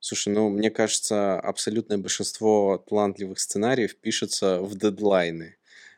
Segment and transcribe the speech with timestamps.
[0.00, 5.56] Слушай, ну, мне кажется, абсолютное большинство талантливых сценариев пишется в дедлайны.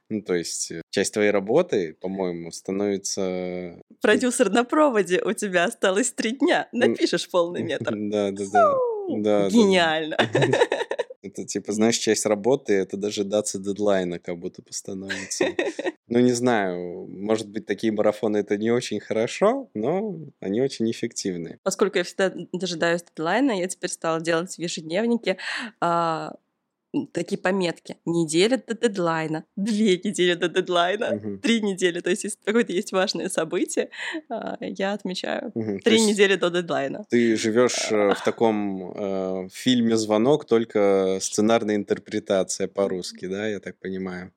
[0.09, 3.79] Ну, то есть э, часть твоей работы, по-моему, становится...
[4.03, 7.95] Продюсер на проводе, у тебя осталось три дня, напишешь полный метр.
[8.13, 8.75] Да, да.
[9.09, 10.17] да Гениально.
[11.23, 15.45] Это, типа, знаешь, часть работы— это дожидаться дедлайна как будто бы становится.
[16.09, 21.59] Ну, не знаю, может быть, такие марафоны— это не очень хорошо, но они очень эффективны.
[21.63, 25.39] Поскольку я всегда дожидаюсь дедлайна, я теперь стала делать в ежедневнике
[25.81, 26.35] а,
[27.13, 27.97] такие пометки.
[28.05, 31.39] Неделя до дедлайна, две недели до дедлайна, угу.
[31.39, 32.01] три недели.
[32.01, 33.91] То есть, если какое-то есть важное событие,
[34.29, 35.79] а, я отмечаю угу.
[35.81, 37.05] три недели до дедлайна.
[37.09, 43.79] Ты живешь э, в таком э, фильме «Звонок», только сценарная интерпретация по-русски, да, я так
[43.79, 44.33] понимаю?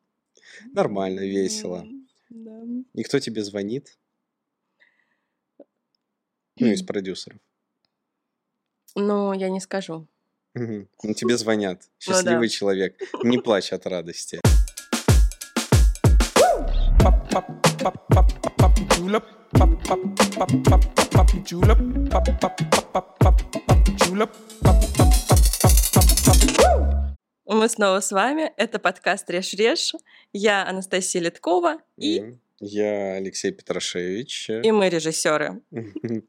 [0.73, 1.85] Нормально, весело.
[2.29, 2.61] Да.
[2.93, 3.97] И кто тебе звонит?
[6.57, 7.39] Ну, из продюсеров.
[8.95, 10.07] Ну, я не скажу.
[10.55, 10.87] Мгм.
[11.03, 11.81] Ну, тебе звонят.
[12.07, 12.97] Ну Счастливый человек.
[13.23, 14.39] Не плачь от радости.
[27.45, 28.53] Мы снова с вами.
[28.55, 29.93] Это подкаст «Режь-режь».
[30.31, 32.39] Я Анастасия Литкова и Мгм.
[32.61, 34.49] Я Алексей Петрашевич.
[34.49, 35.61] И мы режиссеры.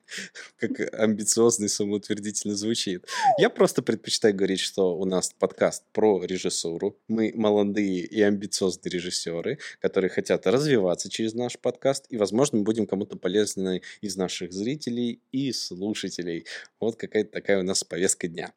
[0.57, 3.07] Как амбициозно и самоутвердительно звучит.
[3.39, 6.99] Я просто предпочитаю говорить, что у нас подкаст про режиссуру.
[7.07, 12.07] Мы молодые и амбициозные режиссеры, которые хотят развиваться через наш подкаст.
[12.09, 16.45] И, возможно, мы будем кому-то полезны из наших зрителей и слушателей.
[16.81, 18.53] Вот какая-то такая у нас повестка дня.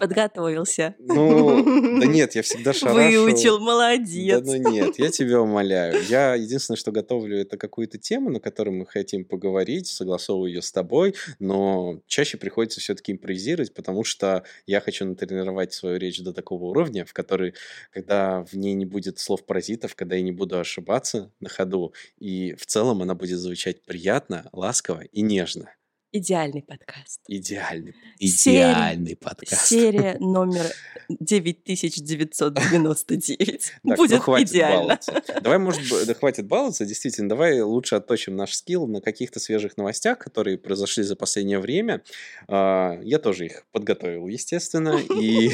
[0.00, 0.96] Подготовился.
[0.98, 2.96] Ну, да нет, я всегда шарашу.
[2.96, 4.42] Выучил, молодец.
[4.42, 6.02] Да ну нет, я тебя умоляю.
[6.08, 10.62] Я единственное, что готов готовлю это какую-то тему, на которую мы хотим поговорить, согласовываю ее
[10.62, 16.32] с тобой, но чаще приходится все-таки импровизировать, потому что я хочу натренировать свою речь до
[16.32, 17.54] такого уровня, в который,
[17.90, 22.66] когда в ней не будет слов-паразитов, когда я не буду ошибаться на ходу, и в
[22.66, 25.68] целом она будет звучать приятно, ласково и нежно.
[26.14, 27.22] Идеальный подкаст.
[27.26, 29.64] Идеальный, идеальный серия, подкаст.
[29.64, 30.66] Серия номер
[31.08, 33.72] 9999.
[33.82, 34.76] Так, Будет ну, идеально.
[34.76, 35.22] Баловаться.
[35.42, 40.18] Давай, может да хватит баловаться, действительно, давай лучше отточим наш скилл на каких-то свежих новостях,
[40.18, 42.04] которые произошли за последнее время.
[42.46, 45.50] А, я тоже их подготовил, естественно, и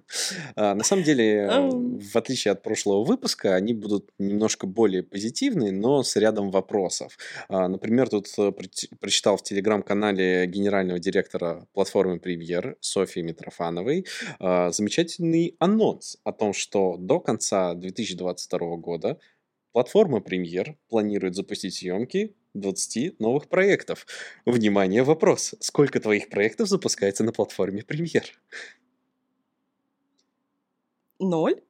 [0.56, 6.02] а, на самом деле, в отличие от прошлого выпуска, они будут немножко более позитивные, но
[6.02, 7.18] с рядом вопросов.
[7.48, 8.52] А, например, тут э,
[9.00, 14.06] прочитал в телеграм-канале канале генерального директора платформы Премьер Софии Митрофановой
[14.38, 19.18] э, замечательный анонс о том, что до конца 2022 года
[19.72, 24.06] платформа Премьер планирует запустить съемки 20 новых проектов.
[24.46, 25.56] Внимание, вопрос.
[25.58, 28.22] Сколько твоих проектов запускается на платформе Премьер?
[31.18, 31.60] Ноль.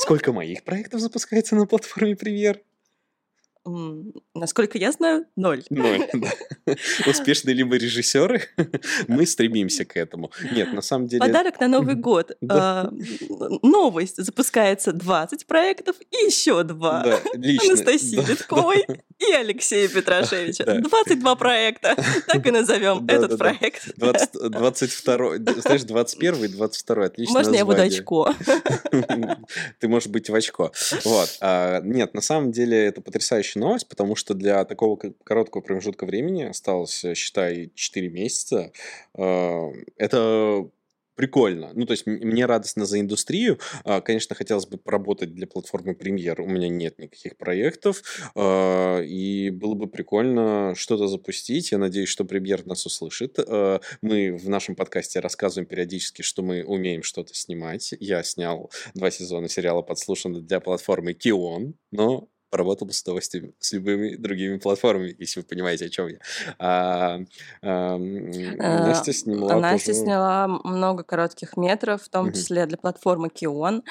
[0.00, 2.60] Сколько моих проектов запускается на платформе Премьер?
[4.34, 5.62] Насколько я знаю, ноль.
[5.70, 6.30] Ноль, да.
[7.06, 8.42] Успешные либо режиссеры,
[9.08, 10.30] мы стремимся к этому.
[10.52, 11.20] Нет, на самом деле...
[11.20, 12.36] Подарок на Новый год.
[12.42, 12.90] Да.
[13.62, 14.22] новость.
[14.22, 17.02] Запускается 20 проектов и еще два.
[17.04, 17.68] Да, лично.
[17.68, 18.22] Анастасии да.
[18.22, 18.84] Литковой
[19.18, 20.64] и Алексея Петрашевича.
[20.64, 20.80] Да.
[20.80, 21.96] 22 проекта.
[22.26, 23.96] Так и назовем да, этот да, проект.
[23.96, 27.04] 20, 22, знаешь, 21 и 22.
[27.04, 27.58] Отлично Можно название.
[27.58, 28.34] я буду очко?
[29.80, 30.72] Ты можешь быть в очко.
[31.04, 31.38] Вот.
[31.40, 36.42] А, нет, на самом деле это потрясающе новость, потому что для такого короткого промежутка времени
[36.44, 38.72] осталось, э, считай, 4 месяца.
[39.16, 40.68] Э, это
[41.14, 41.70] прикольно.
[41.74, 43.58] Ну, то есть мне радостно за индустрию.
[43.84, 46.40] А, конечно, хотелось бы поработать для платформы Премьер.
[46.40, 48.02] У меня нет никаких проектов.
[48.34, 51.72] А, и было бы прикольно что-то запустить.
[51.72, 53.38] Я надеюсь, что Премьер нас услышит.
[54.02, 57.94] Мы в нашем подкасте рассказываем периодически, что мы умеем что-то снимать.
[58.00, 63.72] Я снял два сезона сериала «Подслушано» для платформы Кион, но поработал бы с удовольствием с
[63.72, 66.18] любыми другими платформами, если вы понимаете, о чем я.
[66.60, 67.18] А,
[67.62, 69.58] а, Настя сняла...
[69.58, 70.04] Настя тоже...
[70.04, 73.82] сняла много коротких метров, в том числе для платформы Кион.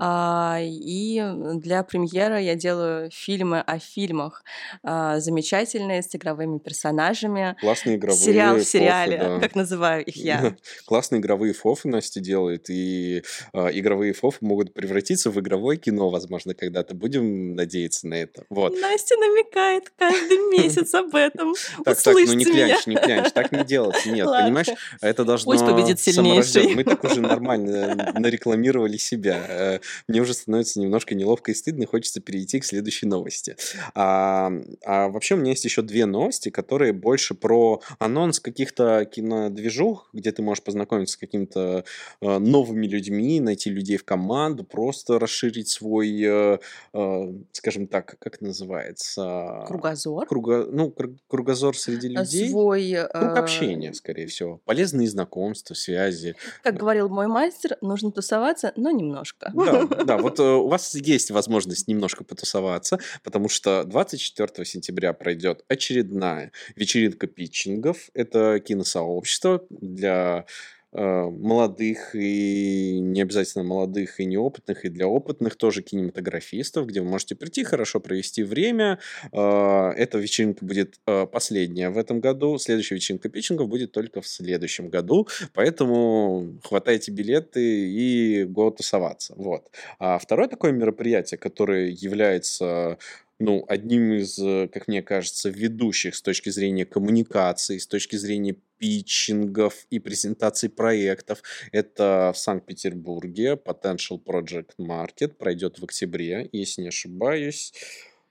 [0.00, 1.22] А, и
[1.56, 4.42] для премьера я делаю фильмы о фильмах.
[4.82, 7.56] А, замечательные, с игровыми персонажами.
[7.60, 9.40] Классные игровые Сериал в сериале, фофы, да.
[9.40, 10.56] как называю их я.
[10.86, 13.22] Классные игровые фофы Настя делает, и
[13.52, 16.94] а, игровые фофы могут превратиться в игровое кино, возможно, когда-то.
[16.94, 18.44] Будем надеяться на это.
[18.50, 18.74] Вот.
[18.80, 21.54] Настя намекает каждый месяц об этом.
[21.84, 23.96] Так, так, ну не клянчь, не клянчь, так не делать.
[24.06, 24.68] Нет, понимаешь,
[25.00, 26.74] это должно Пусть победит сильнейший.
[26.74, 29.44] Мы так уже нормально нарекламировали себя.
[29.48, 33.56] Э, мне уже становится немножко неловко и стыдно, хочется перейти к следующей новости.
[33.94, 34.50] А,
[34.84, 40.32] а вообще у меня есть еще две новости, которые больше про анонс каких-то кинодвижух, где
[40.32, 41.84] ты можешь познакомиться с какими-то
[42.20, 46.58] э, новыми людьми, найти людей в команду, просто расширить свой, э,
[46.92, 49.64] э, скажем так, как называется?
[49.66, 50.26] Кругозор?
[50.26, 50.94] Круго, ну,
[51.28, 52.50] кругозор среди а людей.
[52.50, 52.96] Свой...
[53.12, 54.60] Круг общения, скорее всего.
[54.64, 56.36] Полезные знакомства, связи.
[56.62, 59.50] Как говорил мой мастер, нужно тусоваться, но немножко.
[59.54, 66.52] Да, да, вот у вас есть возможность немножко потусоваться, потому что 24 сентября пройдет очередная
[66.76, 68.10] вечеринка питчингов.
[68.14, 75.82] Это киносообщество для э, молодых и не обязательно молодых и неопытных, и для опытных тоже
[75.82, 78.98] кинематографистов, где вы можете прийти, хорошо провести время.
[79.32, 82.58] Э, эта вечеринка будет э, последняя в этом году.
[82.58, 89.34] Следующая вечеринка питчингов будет только в следующем году, поэтому хватайте билеты и го тусоваться.
[89.36, 89.70] Вот.
[89.98, 92.98] А второе такое мероприятие, которое является
[93.38, 98.56] ну, одним из, э, как мне кажется, ведущих с точки зрения коммуникации, с точки зрения
[98.78, 101.42] питчингов и презентаций проектов.
[101.72, 107.72] Это в Санкт-Петербурге Potential Project Market пройдет в октябре, если не ошибаюсь.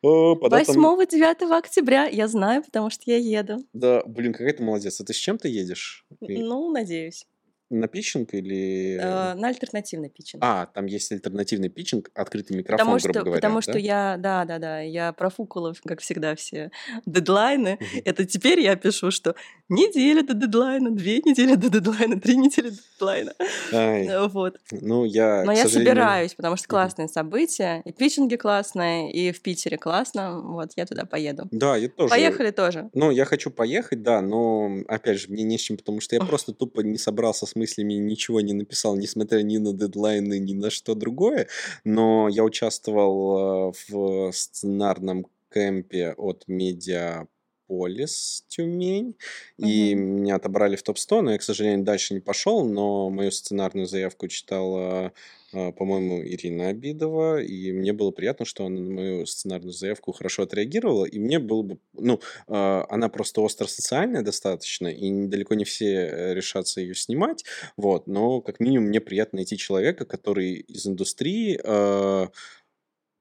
[0.03, 3.65] 8-9 октября, я знаю, потому что я еду.
[3.73, 5.01] Да, блин, какая ты молодец.
[5.01, 6.05] А ты с чем ты едешь?
[6.21, 7.25] Ну, надеюсь.
[7.69, 8.97] На питчинг или...
[8.99, 10.41] Э, на альтернативный питчинг.
[10.43, 13.41] А, там есть альтернативный питчинг, открытый микрофон, потому грубо что, говоря.
[13.41, 13.61] Потому да?
[13.61, 16.71] что я, да, да, да, я профукала, как всегда, все
[17.05, 17.77] дедлайны.
[18.05, 19.35] Это теперь я пишу, что
[19.69, 23.33] неделя до дедлайна, две недели до дедлайна, три недели до дедлайна.
[23.73, 24.07] Ай.
[24.07, 24.57] Э, вот.
[24.71, 25.93] Ну, я, Но я сожалению...
[25.93, 30.41] собираюсь, потому что классные события, и питчинги классные, и в Питере классно.
[30.41, 31.47] Вот, я туда поеду.
[31.51, 32.09] Да, я тоже.
[32.09, 32.89] Поехали тоже.
[32.93, 36.21] Ну, я хочу поехать, да, но, опять же, мне не с чем, потому что я
[36.21, 40.53] просто тупо не собрался с мыслями ничего ничего не написал, несмотря ни на дедлайны, ни
[40.53, 41.47] на что другое.
[41.83, 47.27] Но я участвовал э, в сценарном кемпе от медиа
[47.67, 49.15] Полис Тюмень,
[49.57, 50.01] и угу.
[50.01, 54.27] меня отобрали в топ-100, но я, к сожалению, дальше не пошел, но мою сценарную заявку
[54.27, 55.13] читала
[55.53, 60.43] а, по-моему, Ирина Обидова, и мне было приятно, что она на мою сценарную заявку хорошо
[60.43, 66.33] отреагировала, и мне было бы, ну, а, она просто остро-социальная достаточно, и далеко не все
[66.33, 67.45] решатся ее снимать,
[67.77, 72.27] вот, но как минимум мне приятно найти человека, который из индустрии а,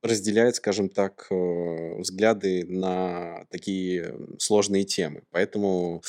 [0.02, 5.22] разделяет, скажем так, э, взгляды на такие сложные темы.
[5.31, 6.02] Поэтому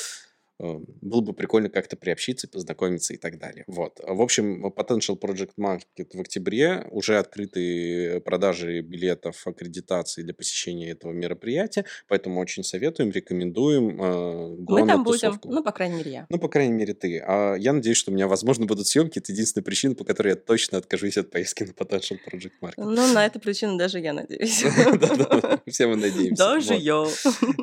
[0.58, 3.64] было бы прикольно как-то приобщиться, познакомиться и так далее.
[3.66, 4.00] Вот.
[4.04, 11.12] В общем, Potential Project Market в октябре уже открыты продажи билетов, аккредитации для посещения этого
[11.12, 14.02] мероприятия, поэтому очень советуем, рекомендуем.
[14.02, 16.26] Э, Мы там будем, ну, по крайней мере, я.
[16.28, 17.18] Ну, по крайней мере, ты.
[17.18, 19.18] А я надеюсь, что у меня, возможно, будут съемки.
[19.18, 22.74] Это единственная причина, по которой я точно откажусь от поездки на Potential Project Market.
[22.76, 24.64] Ну, на эту причину даже я надеюсь.
[25.00, 26.42] Да-да, все мы надеемся.
[26.42, 27.06] Даже я.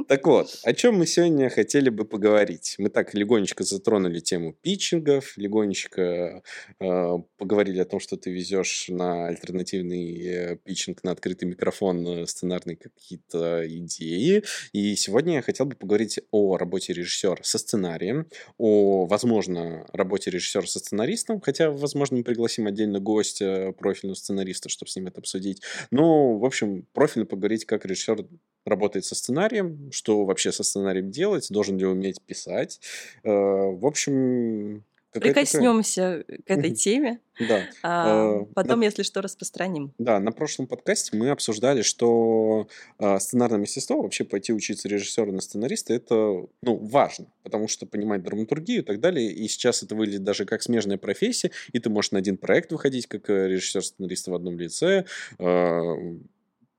[0.08, 2.76] Так вот, о чем мы сегодня хотели бы поговорить?
[2.86, 6.44] Мы так легонечко затронули тему питчингов, легонечко
[6.80, 12.28] э, поговорили о том, что ты везешь на альтернативный э, питчинг, на открытый микрофон э,
[12.28, 14.44] сценарные какие-то идеи.
[14.72, 18.28] И сегодня я хотел бы поговорить о работе режиссера со сценарием,
[18.60, 24.92] о, возможно, работе режиссера со сценаристом, хотя, возможно, мы пригласим отдельно гостя, профильного сценариста, чтобы
[24.92, 25.64] с ним это обсудить.
[25.90, 28.28] Ну, в общем, профильно поговорить, как режиссер
[28.66, 32.80] работает со сценарием, что вообще со сценарием делать, должен ли уметь писать.
[33.24, 34.84] Э, в общем,
[35.20, 37.20] Прикоснемся к этой теме.
[37.40, 37.64] Да.
[37.84, 39.94] А, э, потом, если что, распространим.
[39.98, 42.68] Да, на прошлом подкасте мы обсуждали, что
[43.00, 48.24] э, сценарное мастерство, вообще пойти учиться режиссера на сценариста, это ну, важно, потому что понимать
[48.24, 49.32] драматургию и так далее.
[49.32, 53.08] И сейчас это выглядит даже как смежная профессия, и ты можешь на один проект выходить
[53.08, 55.06] как режиссер-сценарист в одном лице,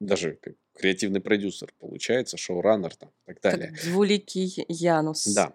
[0.01, 0.39] даже
[0.75, 3.73] креативный продюсер, получается, шоураннер там и так далее.
[3.73, 5.27] Как двуликий Янус.
[5.27, 5.55] Да.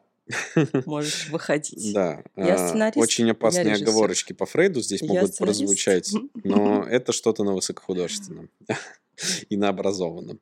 [0.86, 1.94] Можешь выходить.
[1.94, 2.24] Да.
[2.36, 7.54] Я а, сценарист, Очень опасные оговорочки по Фрейду здесь могут прозвучать, но это что-то на
[7.54, 8.50] высокохудожественном
[9.50, 10.40] и на образованном.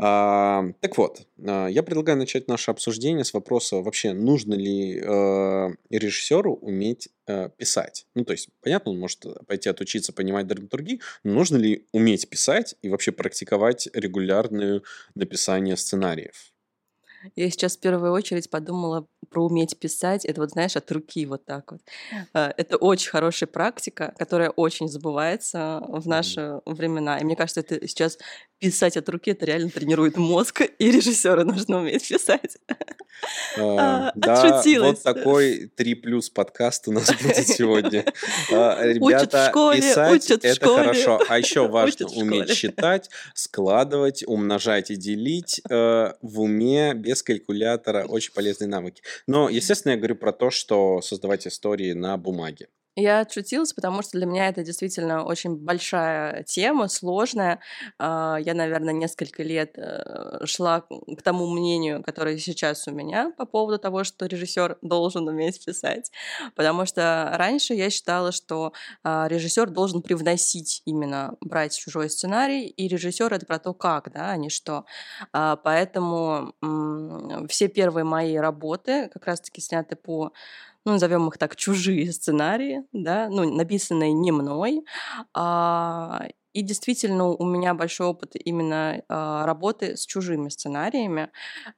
[0.00, 5.68] А, так вот, а, я предлагаю начать наше обсуждение с вопроса вообще, нужно ли э,
[5.90, 8.06] режиссеру уметь э, писать.
[8.14, 12.76] Ну, то есть, понятно, он может пойти отучиться понимать драматургию, но нужно ли уметь писать
[12.82, 14.82] и вообще практиковать регулярное
[15.14, 16.54] написание сценариев?
[17.36, 20.24] Я сейчас в первую очередь подумала про уметь писать.
[20.24, 21.80] Это вот, знаешь, от руки вот так вот.
[22.34, 27.18] Э, это очень хорошая практика, которая очень забывается в наши времена.
[27.18, 28.18] И мне кажется, это сейчас
[28.64, 32.56] писать от руки это реально тренирует мозг, и режиссера нужно уметь писать.
[33.56, 38.04] А, а, да, вот такой 3 плюс подкаст у нас будет сегодня.
[38.52, 41.20] А, ребята, писать это хорошо.
[41.28, 48.04] А еще важно уметь считать, складывать, умножать и делить э, в уме без калькулятора.
[48.06, 49.02] Очень полезные навыки.
[49.26, 52.68] Но, естественно, я говорю про то, что создавать истории на бумаге.
[52.96, 57.60] Я отшутилась, потому что для меня это действительно очень большая тема, сложная.
[57.98, 63.46] А, я, наверное, несколько лет э, шла к тому мнению, которое сейчас у меня по
[63.46, 66.12] поводу того, что режиссер должен уметь писать.
[66.54, 68.72] Потому что раньше я считала, что
[69.02, 74.30] а, режиссер должен привносить именно брать чужой сценарий, и режиссер это про то, как, да,
[74.30, 74.84] а не что.
[75.32, 76.54] А, поэтому
[77.48, 80.32] все первые мои работы как раз-таки сняты по
[80.84, 84.84] ну, назовем их так, чужие сценарии, да, ну, написанные не мной,
[85.34, 91.30] а, и действительно, у меня большой опыт именно э, работы с чужими сценариями.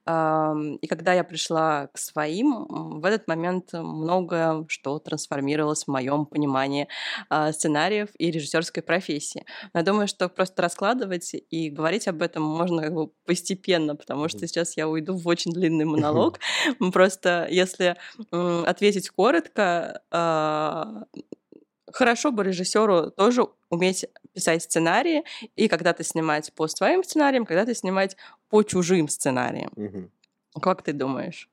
[0.05, 6.27] Э, и когда я пришла к своим, в этот момент многое что трансформировалось в моем
[6.27, 6.87] понимании
[7.31, 9.45] э, сценариев и режиссерской профессии.
[9.73, 14.29] Но я думаю, что просто раскладывать и говорить об этом можно как бы постепенно, потому
[14.29, 16.39] что сейчас я уйду в очень длинный монолог.
[16.93, 17.97] Просто если
[18.31, 20.03] ответить коротко,
[21.97, 25.23] хорошо бы режиссеру тоже уметь писать сценарии
[25.55, 28.15] и когда-то снимать по своим сценариям, когда-то снимать
[28.49, 29.71] по чужим сценариям.
[29.75, 30.61] Угу.
[30.61, 31.49] Как ты думаешь?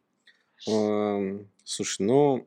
[0.58, 2.46] Слушай, ну,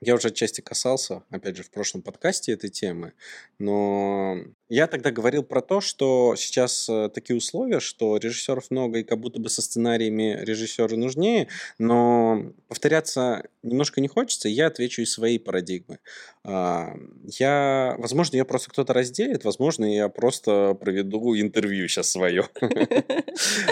[0.00, 3.14] я уже отчасти касался, опять же, в прошлом подкасте этой темы,
[3.58, 4.36] но
[4.68, 9.18] я тогда говорил про то, что сейчас э, такие условия, что режиссеров много и как
[9.18, 11.48] будто бы со сценариями режиссеры нужнее,
[11.78, 15.98] но повторяться немножко не хочется, я отвечу из своей парадигмы.
[16.44, 22.48] А, я, возможно, я просто кто-то разделит, возможно, я просто проведу интервью сейчас свое.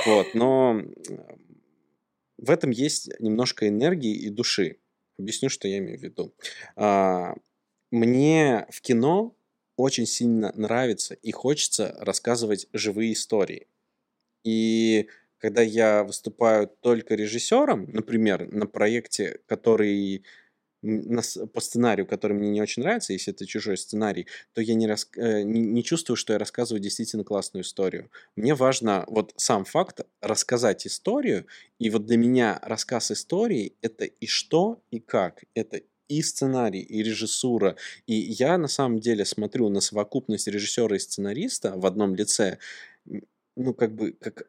[0.06, 0.82] Вот, но
[2.36, 4.76] в этом есть немножко энергии и души.
[5.18, 6.34] Объясню, что я имею в виду.
[6.76, 7.34] А,
[7.90, 9.36] мне в кино
[9.76, 13.68] очень сильно нравится и хочется рассказывать живые истории.
[14.44, 20.24] И когда я выступаю только режиссером, например, на проекте, который
[21.52, 25.08] по сценарию, который мне не очень нравится, если это чужой сценарий, то я не, рас...
[25.16, 28.10] Э, не, не чувствую, что я рассказываю действительно классную историю.
[28.36, 31.46] Мне важно вот сам факт рассказать историю,
[31.78, 35.44] и вот для меня рассказ истории— это и что, и как.
[35.54, 37.76] Это и сценарий, и режиссура.
[38.06, 42.58] И я на самом деле смотрю на совокупность режиссера и сценариста в одном лице,
[43.56, 44.48] ну, как бы, как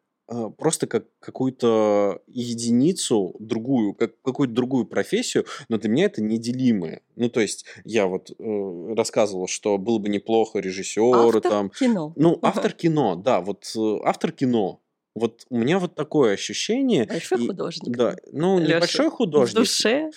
[0.57, 7.01] просто как какую-то единицу, другую, как какую-то другую профессию, но для меня это неделимое.
[7.15, 11.69] Ну, то есть я вот э, рассказывал, что было бы неплохо режиссеру автор там.
[11.69, 12.13] кино.
[12.15, 14.81] Ну, автор кино, да, вот э, автор кино.
[15.15, 17.05] Вот у меня вот такое ощущение.
[17.05, 17.95] Большой и, художник.
[17.95, 19.53] Да, ну, Лёша, небольшой художник.
[19.53, 20.11] В душе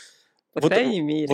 [0.52, 1.28] по вот, крайней мере.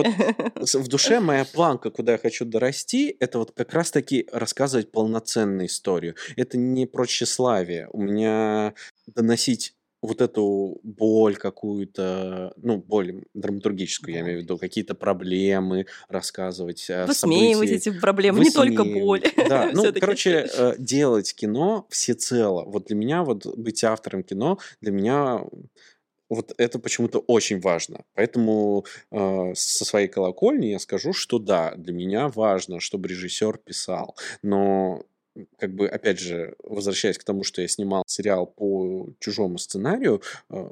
[0.55, 5.67] Вот в душе моя планка, куда я хочу дорасти, это вот как раз-таки рассказывать полноценную
[5.67, 6.15] историю.
[6.35, 7.89] Это не про тщеславие.
[7.91, 8.73] У меня
[9.07, 16.87] доносить вот эту боль какую-то, ну, боль драматургическую, я имею в виду, какие-то проблемы рассказывать.
[17.07, 19.23] Высмеивать эти проблемы, не только боль.
[19.49, 22.63] Да, ну, короче, э, делать кино всецело.
[22.65, 25.41] Вот для меня, вот быть автором кино, для меня
[26.29, 28.03] вот это почему-то очень важно.
[28.13, 34.15] Поэтому э, со своей колокольни я скажу, что да, для меня важно, чтобы режиссер писал.
[34.41, 35.03] Но
[35.57, 40.69] как бы, опять же, возвращаясь к тому, что я снимал сериал по чужому сценарию, э,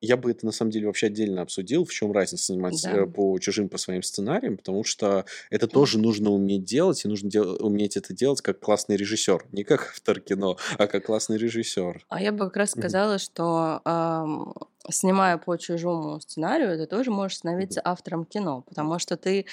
[0.00, 2.92] я бы это на самом деле вообще отдельно обсудил, в чем разница снимать да.
[2.92, 7.30] Э, по чужим, по своим сценариям, потому что это тоже нужно уметь делать, и нужно
[7.30, 9.46] дел- уметь это делать как классный режиссер.
[9.52, 12.04] Не как автор кино, а как классный режиссер.
[12.08, 14.54] А я бы как раз сказала, что эм,
[14.90, 19.46] снимая по чужому сценарию, ты тоже можешь становиться автором кино, потому что ты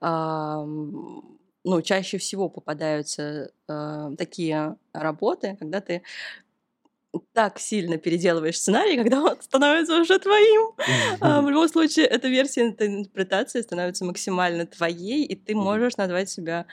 [0.00, 6.02] эм, ну, чаще всего попадаются э, такие работы, когда ты
[7.32, 10.72] так сильно переделываешь сценарий, когда он становится уже твоим.
[11.20, 16.66] А, в любом случае, эта версия интерпретации становится максимально твоей, и ты можешь назвать себя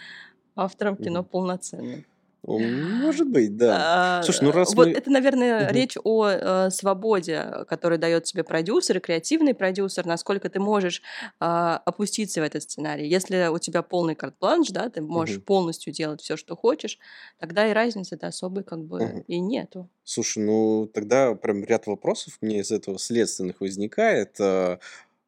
[0.55, 2.05] автором кино полноценным.
[2.43, 4.19] Может быть, да.
[4.19, 4.93] А, Слушай, ну раз вот мы...
[4.93, 5.73] это, наверное, угу.
[5.73, 11.01] речь о э, свободе, которую дает тебе продюсер, креативный продюсер, насколько ты можешь
[11.41, 13.07] э, опуститься в этот сценарий.
[13.07, 15.45] Если у тебя полный карт-бланш, да, ты можешь угу.
[15.45, 16.99] полностью делать все, что хочешь,
[17.39, 19.23] тогда и разницы-то особой как бы угу.
[19.27, 19.89] и нету.
[20.03, 24.39] Слушай, ну тогда прям ряд вопросов мне из этого следственных возникает.
[24.39, 24.79] А,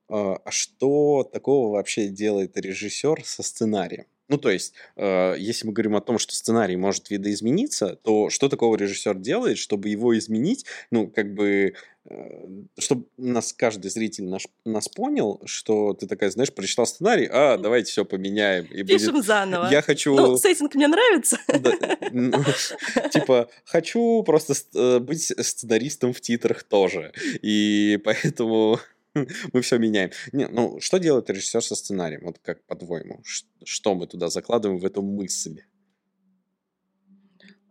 [0.07, 4.05] а что такого вообще делает режиссер со сценарием?
[4.29, 8.47] Ну, то есть, э, если мы говорим о том, что сценарий может видоизмениться, то что
[8.47, 10.65] такого режиссер делает, чтобы его изменить?
[10.91, 11.73] Ну, как бы,
[12.05, 17.57] э, чтобы нас каждый зритель наш, нас понял, что ты такая, знаешь, прочитал сценарий, а,
[17.57, 18.65] давайте все поменяем.
[18.65, 19.25] И Пишем будет...
[19.25, 19.67] заново.
[19.71, 20.15] Я хочу...
[20.15, 21.39] Ну, сеттинг мне нравится.
[22.11, 22.31] Ну,
[23.11, 27.13] типа, хочу просто э, быть сценаристом в титрах тоже.
[27.41, 28.79] И поэтому...
[29.53, 30.11] мы все меняем.
[30.31, 32.21] Не, ну, что делает режиссер со сценарием?
[32.23, 33.21] Вот как по-твоему?
[33.63, 35.61] Что мы туда закладываем в эту мысль?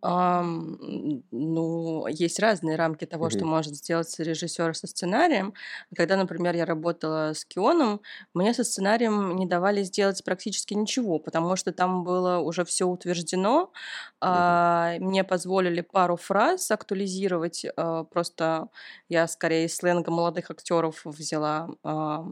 [0.02, 5.54] Ам, ну, есть разные рамки того, что может сделать режиссер со сценарием.
[5.96, 8.00] Когда, например, я работала с Кионом,
[8.34, 13.72] мне со сценарием не давали сделать практически ничего, потому что там было уже все утверждено.
[14.20, 17.66] А, мне позволили пару фраз актуализировать.
[17.76, 18.68] а, Просто
[19.08, 21.68] я скорее из сленга молодых актеров взяла.
[21.82, 22.24] а,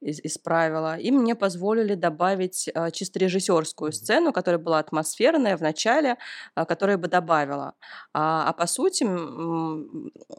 [0.00, 0.96] исправила.
[0.96, 6.16] И мне позволили добавить а, чисто режиссерскую сцену, которая была атмосферная в начале,
[6.54, 7.74] а, которая бы добавила.
[8.12, 9.04] А, а по сути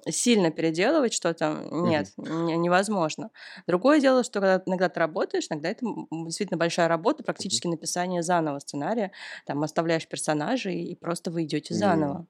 [0.09, 3.29] сильно переделывать что-то нет, не, невозможно.
[3.67, 8.59] Другое дело, что когда иногда ты работаешь, иногда это действительно большая работа, практически написание заново
[8.59, 9.11] сценария.
[9.45, 12.25] Там оставляешь персонажей и просто вы идете заново.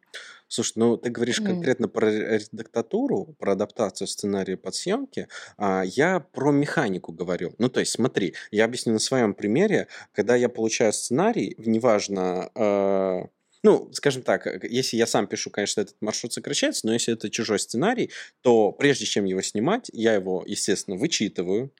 [0.51, 1.45] Слушай, ну ты говоришь mm.
[1.45, 7.55] конкретно про редактатуру, про адаптацию сценария под съемки, а я про механику говорю.
[7.57, 13.27] Ну, то есть, смотри, я объясню на своем примере, когда я получаю сценарий, неважно, э,
[13.63, 17.57] ну, скажем так, если я сам пишу, конечно, этот маршрут сокращается, но если это чужой
[17.57, 21.71] сценарий, то прежде чем его снимать, я его, естественно, вычитываю,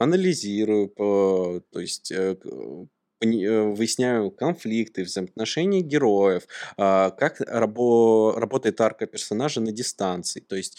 [0.00, 2.86] анализирую, по, то есть э, Э,
[3.22, 6.44] выясняю конфликты, взаимоотношения героев,
[6.76, 10.40] а, как рабо работает арка персонажа на дистанции.
[10.40, 10.78] То есть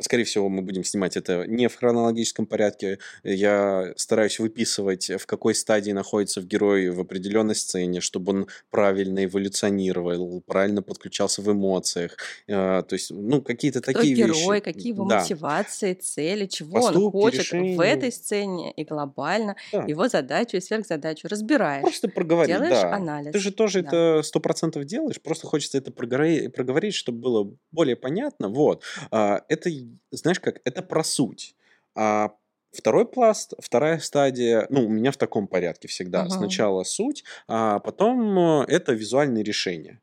[0.00, 2.98] скорее всего, мы будем снимать это не в хронологическом порядке.
[3.22, 9.24] Я стараюсь выписывать, в какой стадии находится в герой в определенной сцене, чтобы он правильно
[9.24, 12.16] эволюционировал, правильно подключался в эмоциях.
[12.48, 14.60] А, то есть, ну, какие-то Кто такие герой, вещи.
[14.60, 15.20] какие его да.
[15.20, 17.76] мотивации, цели, чего Поступки, он хочет решения.
[17.76, 19.84] в этой сцене и глобально, да.
[19.84, 21.82] его задачу и сверхзадачу разбираешь.
[21.82, 22.94] Просто проговорить, Делаешь да.
[22.94, 23.32] анализ.
[23.32, 23.88] Ты же тоже да.
[23.88, 28.48] это сто процентов делаешь, просто хочется это проговорить, проговорить, чтобы было более понятно.
[28.48, 28.82] Вот.
[29.10, 29.68] А, это
[30.10, 31.54] знаешь как, это про суть.
[31.94, 32.34] А
[32.74, 36.22] Второй пласт, вторая стадия, ну, у меня в таком порядке всегда.
[36.22, 36.30] Ага.
[36.30, 40.00] Сначала суть, а потом э, это визуальные решения.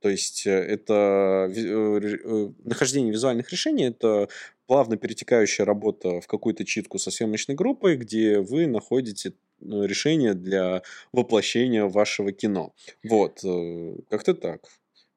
[0.00, 4.28] То есть э, это э, нахождение визуальных решений, это
[4.66, 11.84] плавно перетекающая работа в какую-то читку со съемочной группой, где вы находите решение для воплощения
[11.84, 12.74] вашего кино.
[13.02, 13.40] Вот,
[14.08, 14.68] как-то так.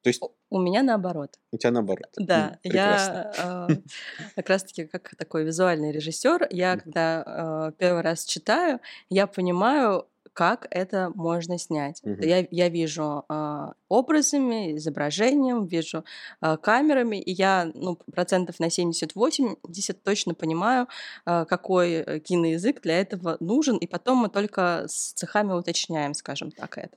[0.02, 1.38] То есть у меня наоборот.
[1.52, 2.08] У тебя наоборот.
[2.16, 3.68] Да, М, я э,
[4.36, 10.66] как раз-таки как такой визуальный режиссер, я когда э, первый раз читаю, я понимаю, как
[10.70, 12.00] это можно снять.
[12.02, 12.22] Угу.
[12.22, 16.04] Я, я вижу э, образами, изображением, вижу
[16.40, 20.88] э, камерами, и я ну, процентов на 70-80 точно понимаю,
[21.26, 26.78] э, какой киноязык для этого нужен, и потом мы только с цехами уточняем, скажем так,
[26.78, 26.96] это.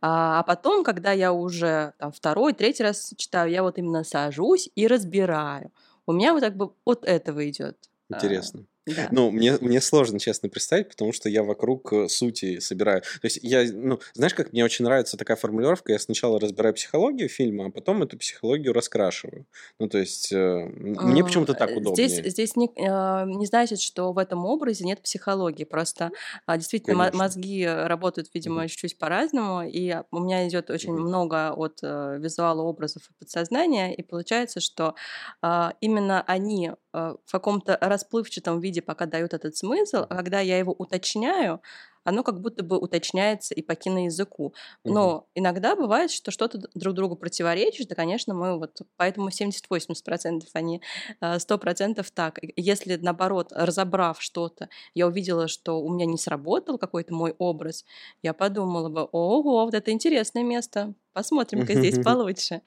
[0.00, 4.70] А, а потом, когда я уже там, второй, третий раз читаю, я вот именно сажусь
[4.74, 5.72] и разбираю.
[6.06, 7.76] У меня вот как бы от этого идет.
[8.08, 8.64] Интересно.
[8.86, 9.08] Да.
[9.10, 13.02] Ну, мне, мне сложно, честно, представить, потому что я вокруг э, сути собираю.
[13.02, 17.28] То есть я, ну, знаешь, как мне очень нравится такая формулировка, я сначала разбираю психологию
[17.28, 19.46] фильма, а потом эту психологию раскрашиваю.
[19.80, 22.08] Ну, то есть э, мне почему-то так удобнее.
[22.08, 26.12] Здесь, здесь не, э, не значит, что в этом образе нет психологии, просто
[26.46, 27.18] э, действительно Конечно.
[27.18, 28.68] мозги работают, видимо, mm-hmm.
[28.68, 31.00] чуть-чуть по-разному, и у меня идет очень mm-hmm.
[31.00, 34.94] много от э, визуала, образов и подсознания, и получается, что
[35.42, 40.40] э, именно они э, в каком-то расплывчатом виде виде пока дают этот смысл, а когда
[40.40, 41.60] я его уточняю,
[42.06, 44.54] оно как будто бы уточняется и по киноязыку.
[44.84, 45.26] Но угу.
[45.34, 50.80] иногда бывает, что что-то друг другу противоречит, да, конечно, мы вот поэтому 70-80%, а не
[51.20, 52.38] 100% так.
[52.54, 57.84] Если, наоборот, разобрав что-то, я увидела, что у меня не сработал какой-то мой образ,
[58.22, 62.62] я подумала бы, ого, вот это интересное место, посмотрим-ка здесь получше.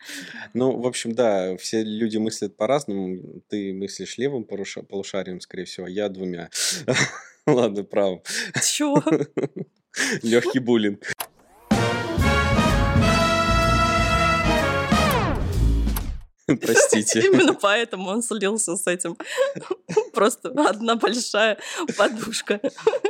[0.54, 3.41] Ну, в общем, да, все люди мыслят по-разному.
[3.47, 6.49] Ты мыслишь левым полушарием, скорее всего, а я двумя.
[7.55, 8.21] Ладно, право.
[8.63, 8.95] Чё?
[10.23, 10.99] Легкий буллинг.
[16.62, 17.21] Простите.
[17.21, 19.17] Именно поэтому он слился с этим.
[20.13, 21.57] Просто одна большая
[21.97, 22.59] подушка.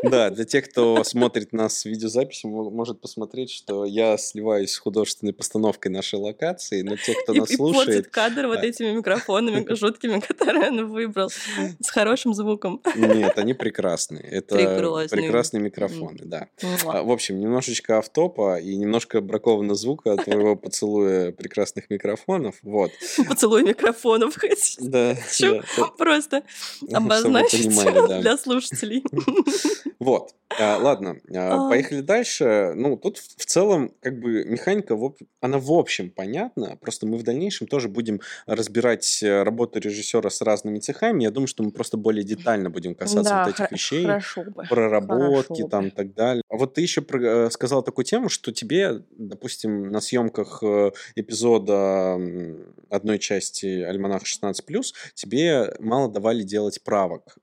[0.04, 5.34] Да, для тех, кто смотрит нас с видеозаписи, может посмотреть, что я сливаюсь с художественной
[5.34, 7.90] постановкой нашей локации, но те, кто нас слушает...
[7.90, 12.82] И портит кадр вот этими микрофонами жуткими, которые он выбрал, с хорошим звуком.
[12.96, 14.24] Нет, они прекрасные.
[14.24, 16.48] Это прекрасные, прекрасные микрофоны, да.
[16.86, 22.56] А, в общем, немножечко автопа и немножко бракованного звука от твоего поцелуя прекрасных микрофонов.
[22.62, 22.92] Вот.
[23.36, 24.38] Поцелуй микрофонов.
[24.80, 25.16] Да.
[25.98, 26.44] Просто
[26.92, 29.04] обозначить для слушателей.
[30.00, 30.34] Вот.
[30.58, 31.70] А, ладно, а, а.
[31.70, 32.74] поехали дальше.
[32.76, 34.98] Ну, тут в целом, как бы, механика,
[35.42, 36.78] она в общем понятна.
[36.82, 41.24] Просто мы в дальнейшем тоже будем разбирать э, работу режиссера с разными цехами.
[41.24, 44.06] Я думаю, что мы просто более детально будем касаться да, вот этих вещей.
[44.06, 44.64] Бы.
[44.70, 46.44] Проработки там и так далее.
[46.50, 52.20] А вот ты еще э, сказал такую тему, что тебе, допустим, на съемках э, эпизода
[52.90, 54.54] одной части Альманаха 16+,
[55.16, 57.38] тебе мало давали делать правок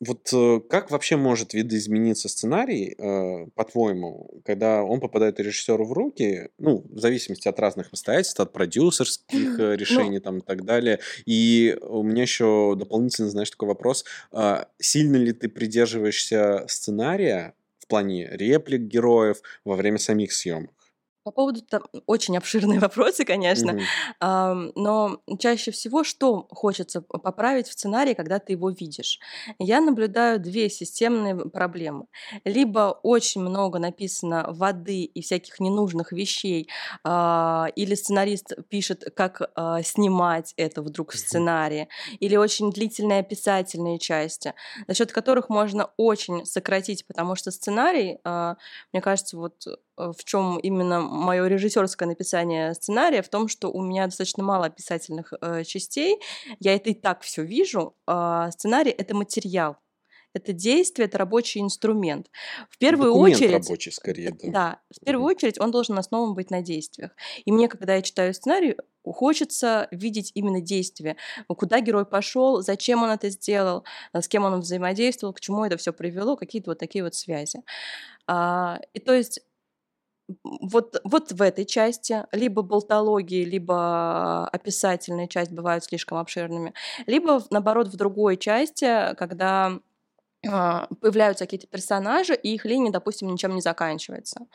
[0.00, 6.48] вот э, как вообще может видоизмениться сценарий, э, по-твоему, когда он попадает режиссеру в руки,
[6.58, 10.64] ну, в зависимости от разных обстоятельств, от продюсерских э, ну решений ну, там и так
[10.64, 11.00] далее.
[11.26, 14.06] И у меня еще дополнительно, знаешь, такой вопрос.
[14.32, 20.72] Э, сильно ли ты придерживаешься сценария в плане реплик героев во время самих съемок?
[21.22, 23.90] По поводу там очень обширные вопросы, конечно, Мгм.
[24.20, 29.18] но чаще всего что хочется поправить в сценарии, когда ты его видишь?
[29.58, 32.06] Я наблюдаю две системные проблемы.
[32.44, 36.68] Либо очень много написано воды и всяких ненужных вещей,
[37.04, 43.98] а, или сценарист пишет, как а, снимать это вдруг в сценарии, или очень длительные описательные
[43.98, 44.54] части,
[44.86, 48.56] за счет которых можно очень сократить, потому что сценарий, а,
[48.92, 49.64] мне кажется, вот
[50.16, 55.32] в чем именно мое режиссерское написание сценария, в том, что у меня достаточно мало описательных
[55.40, 56.20] э, частей,
[56.58, 57.94] я это и так все вижу.
[58.06, 59.76] Э, сценарий это материал.
[60.32, 62.30] Это действие, это рабочий инструмент.
[62.70, 64.50] В первую Документ очередь, рабочий скорее, да.
[64.50, 67.10] Да, в первую очередь он должен основан быть на действиях.
[67.44, 71.16] И мне, когда я читаю сценарий, хочется видеть именно действие.
[71.48, 75.92] Куда герой пошел, зачем он это сделал, с кем он взаимодействовал, к чему это все
[75.92, 77.62] привело, какие-то вот такие вот связи.
[78.26, 79.40] А, и то есть
[80.44, 86.74] вот, вот в этой части либо болтологии, либо описательная часть бывают слишком обширными,
[87.06, 89.78] либо, наоборот, в другой части, когда
[90.48, 94.46] а, появляются какие-то персонажи, и их линия, допустим, ничем не заканчивается.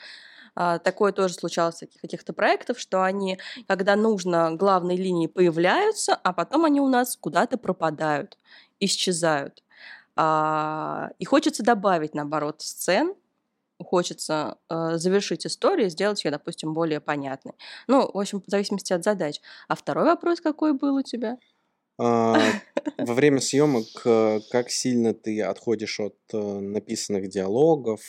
[0.56, 6.34] А, такое тоже случалось в каких-то проектов, что они, когда нужно, главные линии появляются, а
[6.34, 8.38] потом они у нас куда-то пропадают,
[8.80, 9.64] исчезают.
[10.16, 13.14] А, и хочется добавить, наоборот, сцен,
[13.80, 17.54] хочется э, завершить историю, сделать ее, допустим, более понятной.
[17.88, 19.42] Ну, в общем, в зависимости от задач.
[19.68, 21.38] А второй вопрос какой был у тебя?
[21.98, 22.36] А,
[22.98, 28.02] во время съемок э, как сильно ты отходишь от э, написанных диалогов,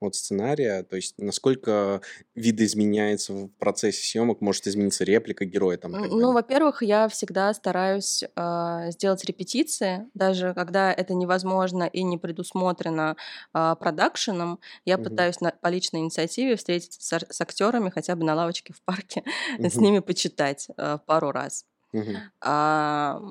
[0.00, 2.00] от сценария, то есть насколько
[2.34, 5.92] видоизменяется в процессе съемок, может измениться реплика героя там.
[5.92, 13.16] Ну, во-первых, я всегда стараюсь э, сделать репетиции, даже когда это невозможно и не предусмотрено
[13.54, 15.04] э, продакшеном, я угу.
[15.04, 19.24] пытаюсь на, по личной инициативе встретиться с, с актерами хотя бы на лавочке в парке,
[19.58, 19.68] угу.
[19.70, 21.64] с ними почитать э, пару раз.
[21.92, 22.12] Угу.
[22.42, 23.22] А,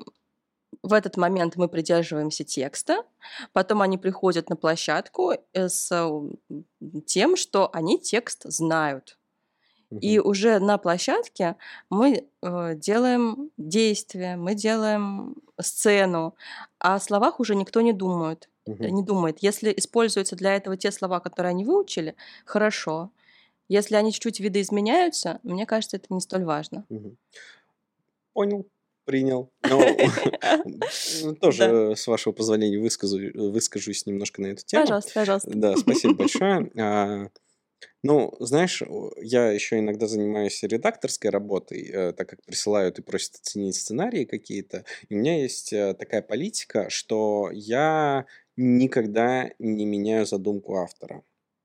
[0.86, 3.04] в этот момент мы придерживаемся текста,
[3.52, 5.90] потом они приходят на площадку э, с
[7.06, 9.18] тем, что они текст знают.
[9.90, 10.00] Угу.
[10.00, 11.56] И уже на площадке
[11.90, 16.34] мы э, делаем действие, мы делаем сцену,
[16.78, 18.48] а о словах уже никто не думает.
[18.66, 18.84] Угу.
[18.84, 19.38] Не думает.
[19.40, 23.10] Если используются для этого те слова, которые они выучили, хорошо.
[23.68, 26.84] Если они чуть-чуть видоизменяются, мне кажется, это не столь важно.
[26.88, 27.16] Угу.
[28.34, 28.66] Понял
[29.06, 29.50] принял.
[29.62, 34.82] Но тоже, с вашего позволения, выскажусь немножко на эту тему.
[34.82, 35.50] Пожалуйста, пожалуйста.
[35.54, 36.70] Да, спасибо большое.
[36.78, 37.28] А,
[38.02, 38.82] ну, знаешь,
[39.20, 44.84] я еще иногда занимаюсь редакторской работой, э, так как присылают и просят оценить сценарии какие-то.
[45.08, 51.22] И у меня есть э, такая политика, что я никогда не меняю задумку автора.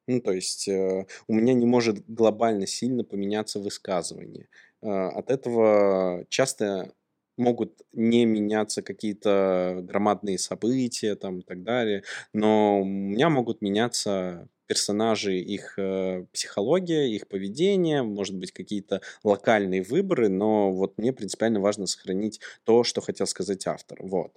[0.08, 4.48] Ну, то есть э, у меня не может глобально сильно поменяться высказывание.
[4.82, 6.92] От этого часто
[7.38, 14.48] могут не меняться какие-то громадные события там и так далее, но у меня могут меняться
[14.72, 21.60] персонажи, их э, психология, их поведение, может быть, какие-то локальные выборы, но вот мне принципиально
[21.60, 23.98] важно сохранить то, что хотел сказать автор.
[24.02, 24.32] Вот.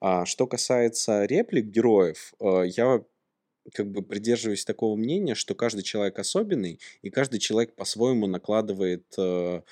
[0.00, 3.02] А что касается реплик героев, э, я
[3.74, 9.62] как бы придерживаюсь такого мнения, что каждый человек особенный, и каждый человек по-своему накладывает э,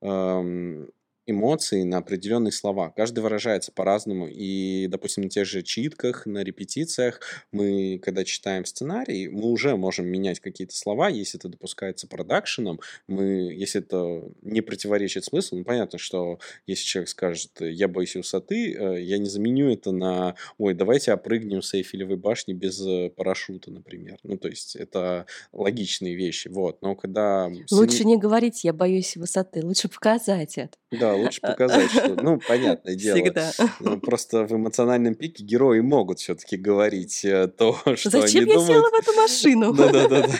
[0.00, 0.90] эм,
[1.30, 2.90] эмоции на определенные слова.
[2.96, 4.28] Каждый выражается по-разному.
[4.28, 7.20] И, допустим, на тех же читках, на репетициях
[7.52, 12.80] мы, когда читаем сценарий, мы уже можем менять какие-то слова, если это допускается продакшеном.
[13.06, 18.74] Мы, если это не противоречит смыслу, ну, понятно, что если человек скажет «я боюсь высоты»,
[18.74, 23.70] э, я не заменю это на «ой, давайте опрыгнем с Эйфелевой башни без э, парашюта»,
[23.70, 24.18] например.
[24.22, 26.48] Ну, то есть это логичные вещи.
[26.48, 26.82] Вот.
[26.82, 27.50] Но когда...
[27.70, 30.76] Лучше не говорить «я боюсь высоты», лучше показать это.
[30.90, 33.16] Да, лучше показать, что, ну, понятное дело.
[33.16, 33.52] Всегда.
[33.80, 38.66] Ну, просто в эмоциональном пике герои могут все-таки говорить э, то, что Зачем они я
[38.66, 39.72] села в эту машину?
[39.72, 40.26] Да-да-да.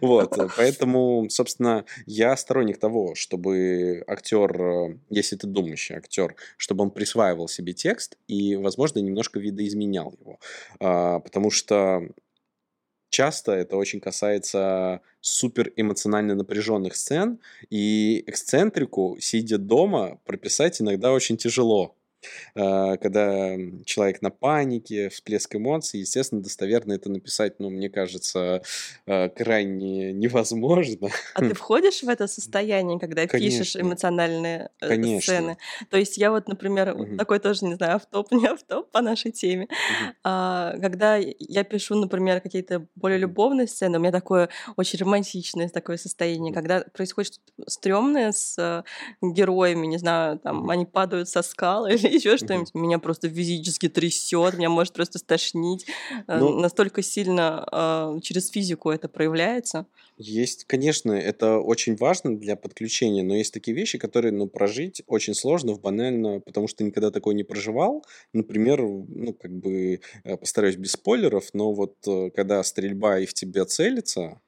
[0.00, 6.90] Вот, поэтому, собственно, я сторонник того, чтобы актер, э, если ты думающий актер, чтобы он
[6.90, 10.38] присваивал себе текст и, возможно, немножко видоизменял его.
[10.78, 12.08] А, потому что
[13.14, 17.38] часто это очень касается супер эмоционально напряженных сцен,
[17.70, 21.94] и эксцентрику, сидя дома, прописать иногда очень тяжело.
[22.54, 28.62] А, когда человек на панике, всплеск эмоций, естественно, достоверно это написать, ну, мне кажется,
[29.06, 31.08] а, крайне невозможно.
[31.34, 33.60] А ты входишь в это состояние, когда Конечно.
[33.60, 35.20] пишешь эмоциональные э, Конечно.
[35.20, 35.58] сцены?
[35.90, 37.16] То есть я вот, например, угу.
[37.16, 39.64] такой тоже, не знаю, автоп, не автоп по нашей теме.
[39.64, 40.14] Угу.
[40.24, 45.96] А, когда я пишу, например, какие-то более любовные сцены, у меня такое очень романтичное такое
[45.96, 48.82] состояние, когда происходит что-то стрёмное с э,
[49.22, 50.70] героями, не знаю, там, угу.
[50.70, 55.86] они падают со скал или еще что-нибудь, меня просто физически трясет, меня может просто стошнить.
[56.26, 59.86] Э, ну, Настолько сильно э, через физику это проявляется.
[60.16, 65.34] Есть, конечно, это очень важно для подключения, но есть такие вещи, которые, ну, прожить очень
[65.34, 68.04] сложно, в банально, потому что никогда такое не проживал.
[68.32, 73.34] Например, ну, как бы, э, постараюсь без спойлеров, но вот э, когда стрельба и в
[73.34, 74.40] тебя целится,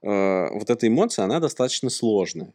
[0.00, 2.54] вот эта эмоция, она достаточно сложная.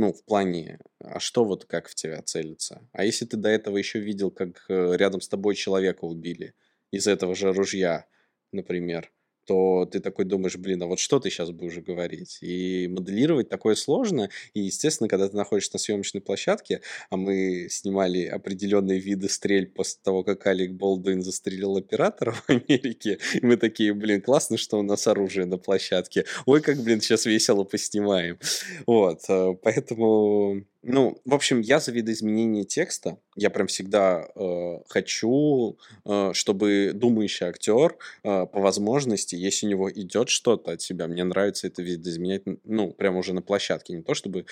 [0.00, 2.88] Ну, в плане, а что вот как в тебя целится?
[2.92, 6.54] А если ты до этого еще видел, как э, рядом с тобой человека убили
[6.92, 8.06] из этого же ружья,
[8.52, 9.10] например,
[9.48, 12.36] то ты такой думаешь, блин, а вот что ты сейчас будешь говорить?
[12.42, 14.28] И моделировать такое сложно.
[14.52, 20.00] И, естественно, когда ты находишься на съемочной площадке, а мы снимали определенные виды стрель после
[20.04, 24.82] того, как Алик Болдуин застрелил оператора в Америке, и мы такие, блин, классно, что у
[24.82, 26.26] нас оружие на площадке.
[26.44, 28.38] Ой, как, блин, сейчас весело поснимаем.
[28.86, 33.18] Вот, э, поэтому ну, в общем, я за видоизменение текста.
[33.34, 39.90] Я прям всегда э, хочу, э, чтобы думающий актер э, по возможности, если у него
[39.90, 44.14] идет что-то от себя, мне нравится это видоизменять, ну, прям уже на площадке, не то
[44.14, 44.46] чтобы,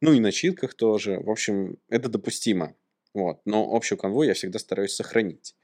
[0.00, 1.20] ну, и на читках тоже.
[1.20, 2.74] В общем, это допустимо.
[3.14, 3.40] Вот.
[3.44, 5.54] Но общую конвой я всегда стараюсь сохранить.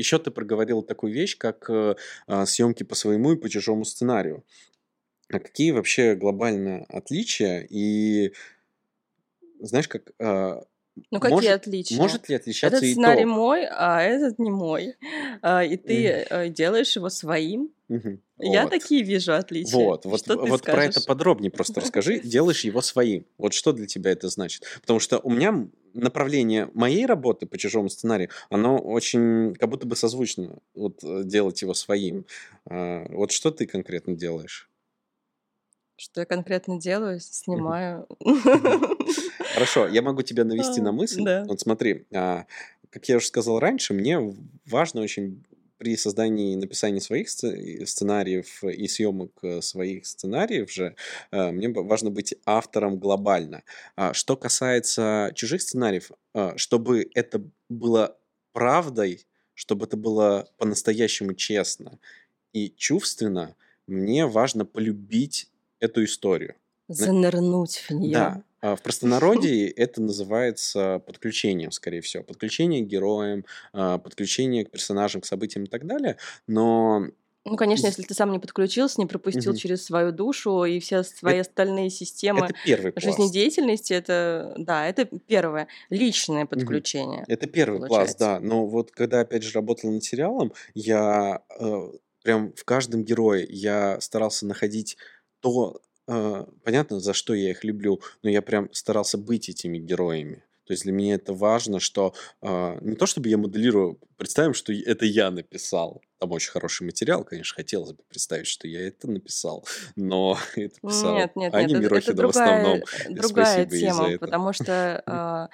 [0.00, 1.94] Еще ты проговорил такую вещь, как э,
[2.26, 4.44] а, съемки по своему и по чужому сценарию.
[5.28, 8.32] А какие вообще глобальные отличия и
[9.60, 10.64] знаешь, как а,
[11.10, 11.96] ну, какие может, отличия?
[11.96, 13.34] Может ли отличаться Этот сценарий итог?
[13.34, 14.94] мой, а этот не мой.
[15.42, 16.48] А, и ты mm.
[16.50, 17.70] делаешь его своим.
[17.90, 18.18] Mm-hmm.
[18.38, 18.70] Я вот.
[18.70, 19.76] такие вижу отличия.
[19.76, 22.20] Вот, вот, что вот про это подробнее просто расскажи.
[22.24, 23.26] Делаешь его своим.
[23.36, 24.64] Вот что для тебя это значит?
[24.80, 29.96] Потому что у меня направление моей работы по чужому сценарию, оно очень как будто бы
[29.96, 32.26] созвучно вот, э, делать его своим.
[32.66, 34.69] А, вот что ты конкретно делаешь?
[36.00, 37.20] Что я конкретно делаю?
[37.20, 38.08] Снимаю.
[39.52, 41.22] Хорошо, я могу тебя навести на мысль.
[41.46, 42.46] Вот смотри, а,
[42.88, 44.18] как я уже сказал раньше, мне
[44.64, 45.44] важно очень
[45.76, 50.96] при создании и написании своих сценариев и съемок э, своих сценариев же,
[51.32, 53.62] э, мне важно быть автором глобально.
[53.94, 56.12] А что касается чужих сценариев,
[56.56, 58.16] чтобы это было
[58.54, 61.98] правдой, чтобы это было по-настоящему честно
[62.54, 63.54] и чувственно,
[63.86, 65.50] мне важно полюбить
[65.80, 66.54] эту историю.
[66.88, 68.12] Занырнуть в нее.
[68.12, 72.22] Да, а, в простонародье это называется подключением, скорее всего.
[72.22, 76.16] Подключение к героям, а, подключение к персонажам, к событиям и так далее.
[76.46, 77.06] Но
[77.46, 79.58] ну, конечно, если ты сам не подключился, не пропустил угу.
[79.58, 85.06] через свою душу и все свои это, остальные системы это первый жизнедеятельности, это да, это
[85.26, 87.22] первое личное подключение.
[87.22, 87.32] Угу.
[87.32, 88.16] Это первый получается.
[88.18, 88.46] класс, да.
[88.46, 93.98] Но вот когда опять же работал над сериалом, я э, прям в каждом герое я
[94.00, 94.98] старался находить
[95.40, 100.42] то а, понятно, за что я их люблю, но я прям старался быть этими героями.
[100.66, 104.72] То есть для меня это важно, что э, не то чтобы я моделирую, представим, что
[104.72, 106.00] это я написал.
[106.18, 111.16] Там очень хороший материал, конечно, хотелось бы представить, что я это написал, но это писал
[111.16, 112.82] нет, нет, Аня нет, Мирохина это другая, в основном.
[113.16, 115.48] Другая тема, потому что э,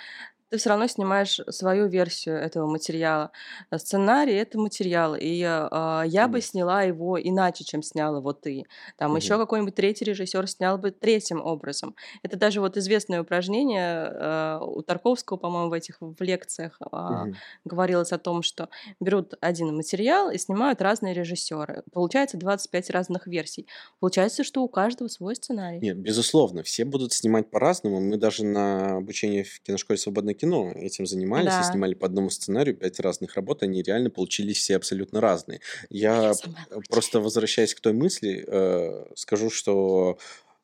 [0.56, 3.30] ты все равно снимаешь свою версию этого материала.
[3.76, 8.64] Сценарий это материал, и э, я бы сняла его иначе, чем снял его ты.
[8.96, 9.16] Там Мгм.
[9.16, 11.94] еще какой-нибудь третий режиссер снял бы третьим образом.
[12.22, 17.40] Это даже вот известное упражнение э, у Тарковского, по-моему, в этих в лекциях а, Мгм.
[17.64, 18.68] говорилось о том, что
[19.00, 21.82] берут один материал и снимают разные режиссеры.
[21.92, 23.66] Получается 25 разных версий.
[24.00, 25.78] Получается, что у каждого свой сценарий.
[25.80, 28.00] Нет, безусловно, все будут снимать по-разному.
[28.00, 31.62] Мы даже на обучении в киношколе «Свободное кино» этим занимались и Да.
[31.62, 35.60] снимали по одному сценарию пять разных работ, они реально получились все абсолютно разные.
[35.90, 36.32] Я Я
[36.70, 40.18] э, просто возвращаясь к той мысли, э, скажу, что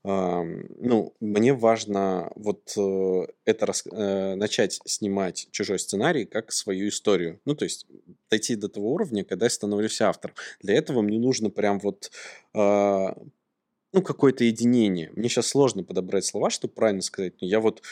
[0.04, 7.38] ну, мне важно вот э, это рас- э, начать снимать чужой сценарий как свою историю.
[7.44, 7.86] Ну, то есть
[8.28, 10.34] дойти до того уровня, когда я становлюсь автором.
[10.60, 12.10] Для этого мне нужно прям вот
[12.52, 13.16] а,
[13.92, 15.10] ну, какое-то единение.
[15.14, 17.82] Мне сейчас сложно подобрать слова, чтобы правильно сказать, но я вот,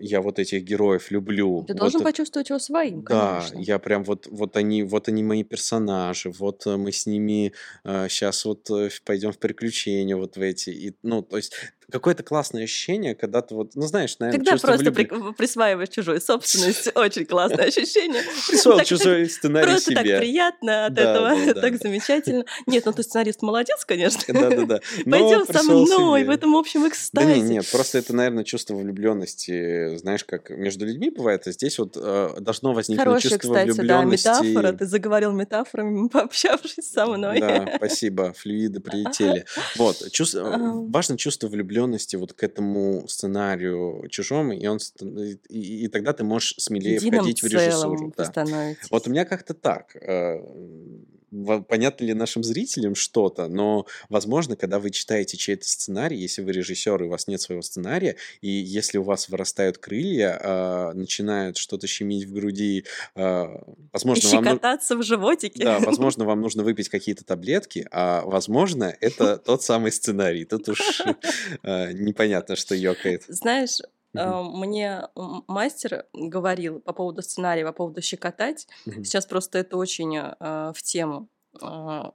[0.00, 1.64] я вот этих героев люблю.
[1.66, 3.58] Ты Вот должен э- почувствовать его своим, да, конечно.
[3.58, 7.52] я прям вот, вот они, вот они мои персонажи, вот э, мы с ними
[7.84, 11.52] сейчас вот э, пойдем в приключения вот в эти, и, ну, то есть
[11.88, 16.20] какое-то классное ощущение, когда ты вот, ну, знаешь, наверное, Когда просто влюбли- при- присваиваешь чужую
[16.20, 18.22] собственность, очень классное ощущение.
[18.48, 21.60] Присвоил чужой сценарий Просто так приятно от Да, этого, да, да.
[21.60, 22.44] так замечательно.
[22.66, 24.20] Нет, ну ты сценарист молодец, конечно.
[24.34, 24.80] Да-да-да.
[25.08, 27.40] Пойдем со мной в этом общем Да экстазе.
[27.40, 29.52] не, нет, просто это, наверное, чувство влюбленности,
[29.96, 33.74] знаешь, как между людьми бывает, а здесь вот э, должно возникнуть Хорошая, чувство кстати, да,
[33.74, 34.28] влюбленности.
[34.28, 34.72] метафора.
[34.72, 37.40] Ты заговорил метафорами, пообщавшись со мной.
[37.40, 39.44] Да, спасибо, флюиды прилетели.
[39.76, 40.72] Вот, чувство, Ага.
[40.88, 44.78] важно чувство влюбленности вот к этому сценарию чужому, и, он,
[45.48, 48.12] и, и тогда ты можешь смелее Единым входить в режиссуру.
[48.16, 48.24] да.
[48.24, 48.90] становитесь.
[48.90, 49.96] Вот у меня как-то так.
[49.96, 50.38] э,
[51.68, 57.02] Понятно ли нашим зрителям что-то, но, возможно, когда вы читаете чей-то сценарий, если вы режиссер,
[57.02, 61.86] и у вас нет своего сценария, и если у вас вырастают крылья, а, начинают что-то
[61.86, 62.84] щемить в груди,
[63.14, 64.44] а, И возможно, вам...
[64.44, 65.64] ну- щекотаться в животике.
[65.64, 70.44] Да, возможно, вам нужно выпить какие-то таблетки, а возможно, это тот самый сценарий.
[70.44, 71.02] Тут уж
[71.62, 73.24] э, непонятно, что ёкает.
[73.28, 73.80] Знаешь,
[74.18, 75.08] Э, мне
[75.48, 78.66] мастер говорил по поводу сценария, по поводу щекотать.
[78.84, 79.04] Мгм.
[79.04, 81.28] Сейчас просто это очень э, в тему.
[81.60, 82.10] Э,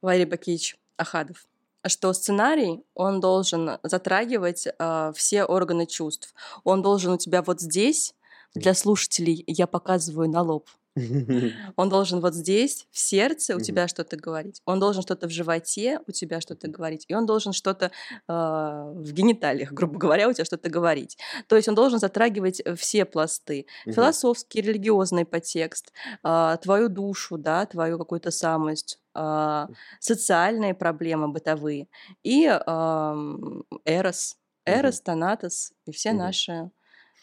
[0.00, 1.46] Валерий Бакич Ахадов
[1.86, 6.34] что сценарий, он должен затрагивать э, все органы чувств.
[6.64, 8.14] Он должен у тебя вот здесь,
[8.54, 10.68] для слушателей я показываю на лоб,
[11.76, 14.62] он должен вот здесь, в сердце у тебя что-то говорить.
[14.64, 17.04] Он должен что-то в животе у тебя что-то говорить.
[17.08, 17.90] И он должен что-то э,
[18.28, 21.18] в гениталиях, грубо говоря, у тебя что-то говорить.
[21.48, 23.66] То есть он должен затрагивать э, все пласты.
[23.84, 29.68] Философский, религиозный подтекст, а, твою душу, да, твою какую-то самость, а,
[30.00, 31.88] социальные проблемы бытовые
[32.22, 36.70] и ам, эрос, эрос, танатос и все наши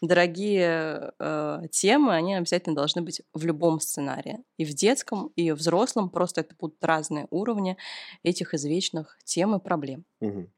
[0.02, 4.40] дорогие э, темы, они обязательно должны быть в любом сценарии.
[4.58, 6.10] И в детском, и в взрослом.
[6.10, 7.78] Просто это будут разные уровни
[8.24, 10.06] этих извечных тем и проблем.
[10.20, 10.52] Мгм.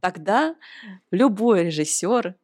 [0.00, 0.56] Тогда
[1.12, 2.34] любой режиссер,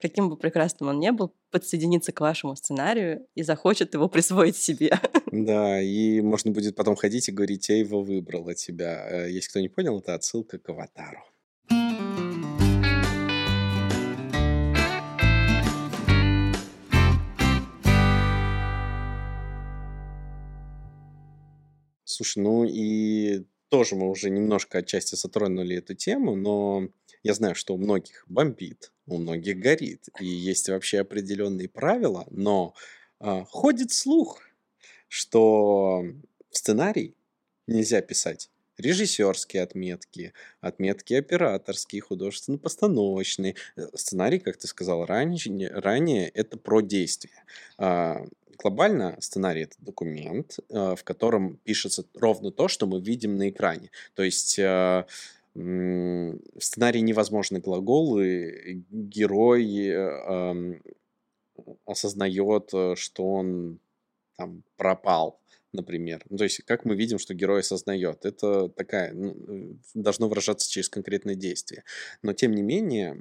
[0.00, 4.98] каким бы прекрасным он ни был, подсоединится к вашему сценарию и захочет его присвоить себе.
[5.30, 9.06] Да, и можно будет потом ходить и говорить, я его выбрал от тебя.
[9.10, 11.22] Э, Если кто не понял, это отсылка к аватару.
[22.18, 26.88] Слушай, ну и тоже мы уже немножко отчасти затронули эту тему, но
[27.22, 32.74] я знаю, что у многих бомбит, у многих горит, и есть вообще определенные правила, но
[33.20, 34.40] а, ходит слух,
[35.06, 36.06] что
[36.50, 37.14] сценарий
[37.68, 43.54] нельзя писать режиссерские отметки, отметки операторские, художественно-постановочные.
[43.76, 47.44] Э, Сценарий, как ты сказал ранее, ранее это про действие.
[47.78, 48.24] А,
[48.60, 53.90] Глобально сценарий это документ, э, в котором пишется ровно то, что мы видим на экране.
[54.14, 55.04] То есть э,
[55.54, 60.80] в сценарии невозможны глаголы, герой э,
[61.84, 63.78] осознает, э, что он
[64.36, 65.40] там пропал,
[65.78, 66.24] например.
[66.28, 70.70] Ну, то есть, как мы видим, что герой осознает, это такая, ну, э, должно выражаться
[70.70, 71.84] через конкретное действие.
[72.22, 73.14] Но, тем не менее,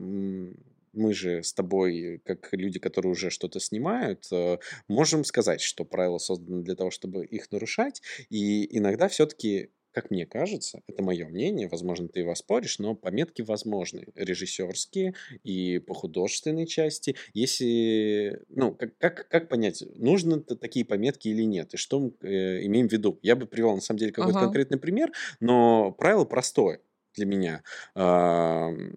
[0.94, 6.18] мы же с тобой, как люди, которые уже что-то снимают, э, можем сказать, что правила
[6.18, 11.68] созданы для того, чтобы их нарушать, и иногда все-таки как мне кажется, это мое мнение,
[11.68, 17.16] возможно, ты его споришь, но пометки возможны, режиссерские и по художественной части.
[17.34, 22.14] Если, ну, как, как, как понять, нужны т- такие пометки или нет, и что мы
[22.22, 23.20] э, имеем в виду?
[23.24, 24.46] Я бы привел, на самом деле, какой-то Ага.
[24.46, 26.82] конкретный пример, но правило простое
[27.16, 27.64] для меня.
[27.96, 28.94] Ам,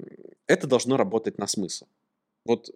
[0.47, 1.87] Это должно работать на смысл.
[2.45, 2.71] Вот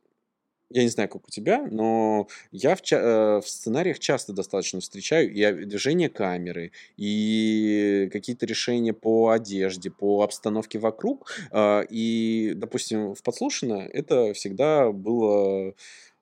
[0.74, 4.80] я не знаю, как у тебя, но я в, ча- э, в сценариях часто достаточно
[4.80, 11.30] встречаю и движение камеры, и какие-то решения по одежде, по обстановке вокруг.
[11.50, 15.74] А, и, допустим, в подслушано это всегда было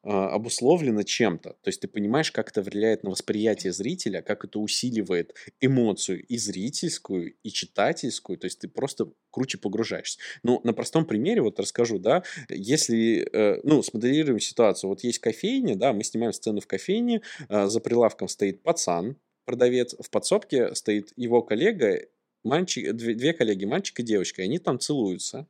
[0.02, 1.50] обусловлено чем-то.
[1.50, 6.36] То есть ты понимаешь, как это влияет на восприятие зрителя, как это усиливает эмоцию и
[6.38, 8.38] зрительскую, и читательскую.
[8.38, 10.18] То есть ты просто круче погружаешься.
[10.42, 14.90] Ну, на простом примере вот расскажу, да, если, э, ну, смоделируем ситуацию.
[14.90, 19.94] Вот есть кофейня, да, мы снимаем сцену в кофейне, а, за прилавком стоит пацан, продавец,
[19.98, 22.00] в подсобке стоит его коллега,
[22.44, 25.46] мальчик, две, две коллеги, мальчик и девочка, и они там целуются.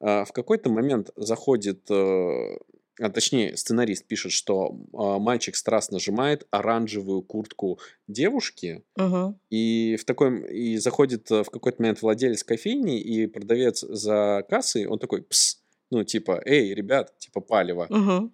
[0.00, 2.56] А, в какой-то момент заходит э,
[3.00, 9.38] а точнее, сценарист пишет, что а, мальчик страстно сжимает оранжевую куртку девушки, Угу.
[9.50, 14.86] и в такой и заходит э, в какой-то момент владелец кофейни и продавец за кассой,
[14.86, 17.86] он такой, пс, ну типа, эй, ребят, типа палево.
[17.88, 18.30] Угу.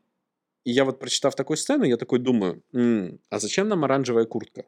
[0.65, 4.65] И я вот прочитав такую сцену, я такой думаю, «М, а зачем нам оранжевая куртка?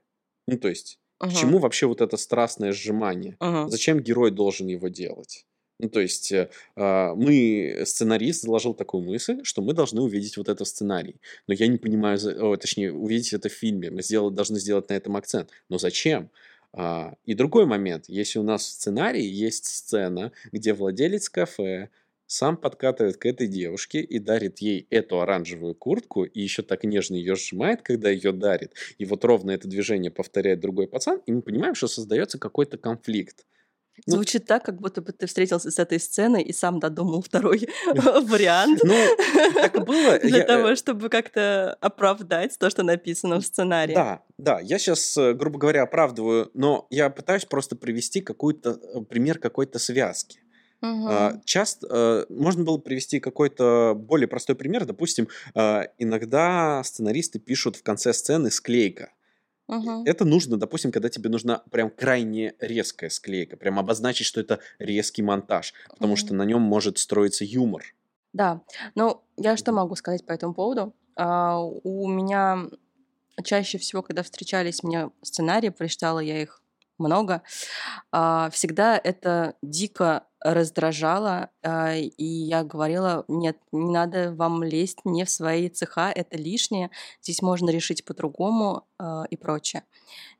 [0.46, 3.36] Ну то есть, к чему вообще вот это страстное сжимание?
[3.40, 3.68] Угу.
[3.68, 5.46] Зачем герой должен его делать?
[5.82, 10.48] Ну, то есть э, а, мы, сценарист заложил такую мысль, что мы должны увидеть вот
[10.48, 11.16] это в сценарии.
[11.46, 13.90] Но я не понимаю, о, точнее, увидеть это в фильме.
[13.90, 15.50] Мы сделали, должны сделать на этом акцент.
[15.68, 16.30] Но зачем?
[16.72, 18.04] А, и другой момент.
[18.08, 21.88] Если у нас в сценарии есть сцена, где владелец кафе
[22.26, 27.16] сам подкатывает к этой девушке и дарит ей эту оранжевую куртку, и еще так нежно
[27.16, 31.42] ее сжимает, когда ее дарит, и вот ровно это движение повторяет другой пацан, и мы
[31.42, 33.46] понимаем, что создается какой-то конфликт.
[34.06, 37.68] Ну, Звучит так, как будто бы ты встретился с этой сценой и сам додумал второй
[37.86, 38.80] вариант.
[38.82, 38.94] Ну,
[39.54, 40.18] так и было.
[40.18, 43.94] Для того, э, чтобы как-то оправдать то, что написано в сценарии.
[43.94, 44.60] Да, да.
[44.60, 49.78] Я сейчас, э, грубо говоря, оправдываю, но я пытаюсь просто привести какой-то э, пример какой-то
[49.78, 50.40] связки.
[50.82, 51.42] Угу.
[51.44, 54.86] Часто можно было привести какой-то более простой пример.
[54.86, 59.10] Допустим, иногда сценаристы пишут в конце сцены склейка.
[59.70, 60.02] Угу.
[60.04, 65.22] Это нужно, допустим, когда тебе нужна прям крайне резкая склейка, прям обозначить, что это резкий
[65.22, 67.84] монтаж, потому что на нем может строиться юмор.
[68.32, 68.62] Да,
[68.96, 70.92] ну я что могу сказать по этому поводу?
[71.14, 72.66] А, у меня
[73.44, 76.62] чаще всего, когда встречались мне сценарии, прочитала я их
[77.00, 77.42] много,
[78.12, 85.24] а, всегда это дико раздражало, а, и я говорила, нет, не надо вам лезть не
[85.24, 86.90] в свои цеха, это лишнее,
[87.20, 89.82] здесь можно решить по-другому а, и прочее.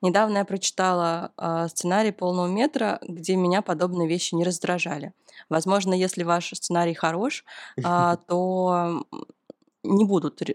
[0.01, 1.31] Недавно я прочитала
[1.69, 5.13] сценарий полного метра, где меня подобные вещи не раздражали.
[5.49, 7.45] Возможно, если ваш сценарий хорош,
[8.27, 9.05] то
[9.83, 10.45] не будут э,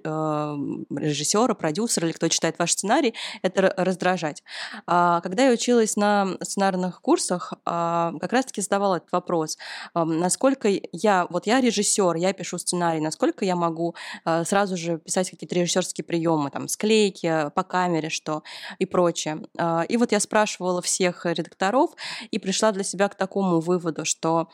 [0.90, 4.42] режиссеры, продюсеры или кто читает ваш сценарий это раздражать.
[4.86, 9.58] А, когда я училась на сценарных курсах, а, как раз-таки задавала этот вопрос,
[9.94, 15.30] насколько я, вот я режиссер, я пишу сценарий, насколько я могу а, сразу же писать
[15.30, 18.42] какие-то режиссерские приемы, там, склейки по камере, что
[18.78, 19.42] и прочее.
[19.88, 21.90] И вот я спрашивала всех редакторов
[22.30, 24.48] и пришла для себя к такому выводу, что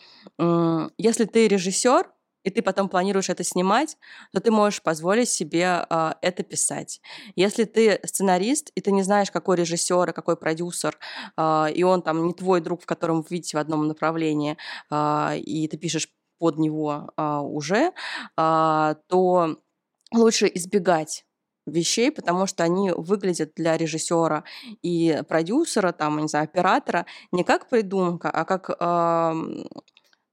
[0.99, 2.07] если ты режиссер,
[2.45, 3.97] и ты потом планируешь это снимать,
[4.33, 7.01] то ты можешь позволить себе э, это писать.
[7.37, 10.99] Если ты сценарист, и ты не знаешь, какой режиссер и какой продюсер,
[11.37, 14.57] э, и он там не твой друг, в котором вы видите в одном направлении,
[14.91, 17.93] э, и ты пишешь под него э, уже,
[18.37, 19.57] э, то
[20.13, 21.25] лучше избегать
[21.67, 24.45] вещей, потому что они выглядят для режиссера
[24.83, 29.65] и продюсера, там, не знаю, оператора не как придумка, а как э,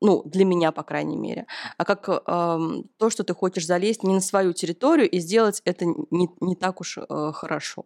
[0.01, 1.45] ну, для меня, по крайней мере,
[1.77, 2.19] а как э,
[2.97, 6.81] то, что ты хочешь залезть не на свою территорию и сделать это не, не так
[6.81, 7.85] уж э, хорошо.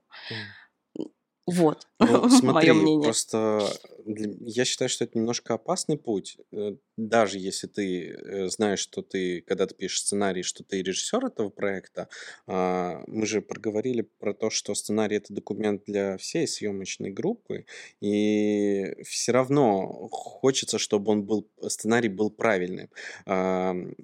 [1.46, 3.04] Вот, ну, смотри, мое мнение.
[3.04, 3.70] Просто
[4.06, 9.42] я считаю, что это немножко опасный путь, э, даже если ты э, знаешь, что ты,
[9.42, 12.08] когда ты пишешь сценарий, что ты режиссер этого проекта.
[12.48, 17.66] А, мы же проговорили про то, что сценарий это документ для всей съемочной группы,
[18.02, 22.90] и все равно хочется, чтобы он был сценарий был правильным,
[23.26, 23.96] эм,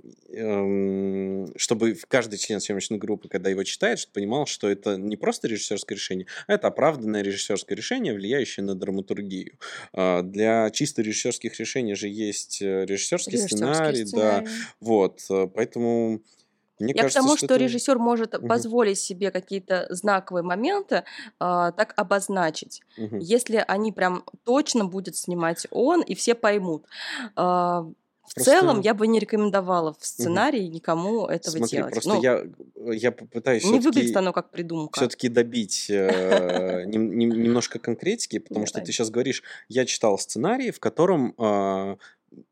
[1.57, 6.27] чтобы каждый член съемочной группы, когда его читает, понимал, что это не просто режиссерское решение,
[6.47, 9.57] а это оправданное режиссерское решение, влияющее на драматургию.
[9.93, 14.51] А, для чисто режиссерских решений же есть э, режиссерский, режиссерский сценарий, сценарий, да.
[14.79, 16.21] Вот, э, поэтому
[16.79, 17.63] мне Я кажется, к тому, что, что это...
[17.63, 18.47] режиссер может угу.
[18.47, 21.03] позволить себе какие-то знаковые моменты
[21.39, 23.17] а, так обозначить, угу.
[23.17, 26.85] если они прям точно будет снимать он и все поймут.
[27.35, 27.85] А,
[28.29, 28.51] в просто...
[28.51, 30.73] целом я бы не рекомендовала в сценарии угу.
[30.73, 31.93] никому этого Смотри, делать.
[31.93, 32.43] Просто ну, я,
[32.93, 34.99] я попытаюсь Не выглядит оно как придумка.
[34.99, 41.33] Все-таки добить э, немножко конкретики, потому что ты сейчас говоришь, я читал сценарий, в котором
[41.37, 41.97] а,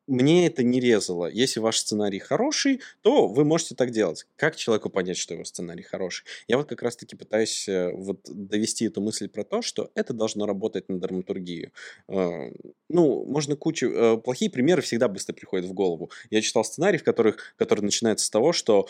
[0.08, 1.28] мне это не резало.
[1.28, 4.26] Если ваш сценарий хороший, то вы можете так делать.
[4.38, 6.26] Как человеку понять, что его сценарий хороший?
[6.48, 10.46] Я вот как раз-таки пытаюсь э, вот довести эту мысль про то, что это должно
[10.46, 11.72] работать на драматургию.
[12.08, 12.52] Э,
[12.90, 13.90] ну, можно кучу...
[13.90, 16.10] Э, плохие примеры всегда быстро приходят в голову.
[16.30, 18.88] Я читал сценарий, в которых, который начинается с того, что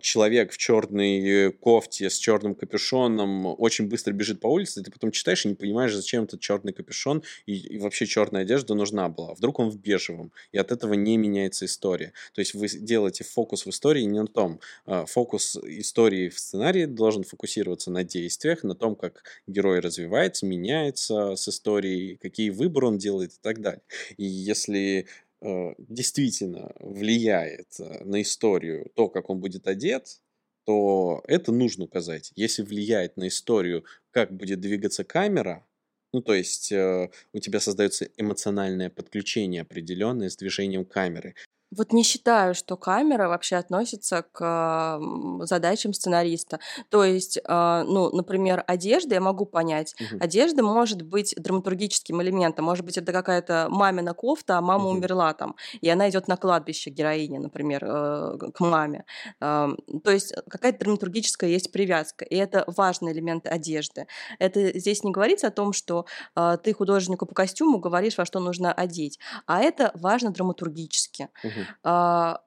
[0.00, 5.10] человек в черной кофте с черным капюшоном очень быстро бежит по улице, и ты потом
[5.12, 9.34] читаешь и не понимаешь, зачем этот черный капюшон и, и вообще черная одежда нужна была.
[9.34, 12.12] Вдруг он в бежевом и от этого не меняется история.
[12.32, 14.60] То есть вы делаете фокус в истории не на том.
[14.86, 21.36] А, фокус истории в сценарии должен фокусироваться на действиях, на том, как герой развивается, меняется
[21.36, 23.82] с историей, какие выборы он делает и так далее.
[24.16, 25.06] И если
[25.40, 30.20] а, действительно влияет а, на историю то, как он будет одет,
[30.64, 32.32] то это нужно указать.
[32.36, 35.64] Если влияет на историю, как будет двигаться камера,
[36.12, 41.34] ну, то есть э, у тебя создается эмоциональное подключение определенное с движением камеры.
[41.76, 44.98] Вот не считаю, что камера вообще относится к
[45.42, 46.60] задачам сценариста.
[46.88, 49.94] То есть, а, ну, например, одежда я могу понять.
[50.00, 50.18] Мгм.
[50.22, 52.64] Одежда может быть драматургическим элементом.
[52.64, 54.98] Может быть, это какая-то мамина кофта, а мама Мгм.
[54.98, 59.04] умерла там, и она идет на кладбище героиня, например, э, к маме.
[59.40, 64.06] То есть какая-то драматургическая есть привязка, и это важный элемент одежды.
[64.38, 68.40] Это здесь не говорится о том, что а, ты художнику по костюму говоришь, во что
[68.40, 71.28] нужно одеть, а это важно драматургически.
[71.42, 71.57] Мгм.
[71.82, 72.40] А,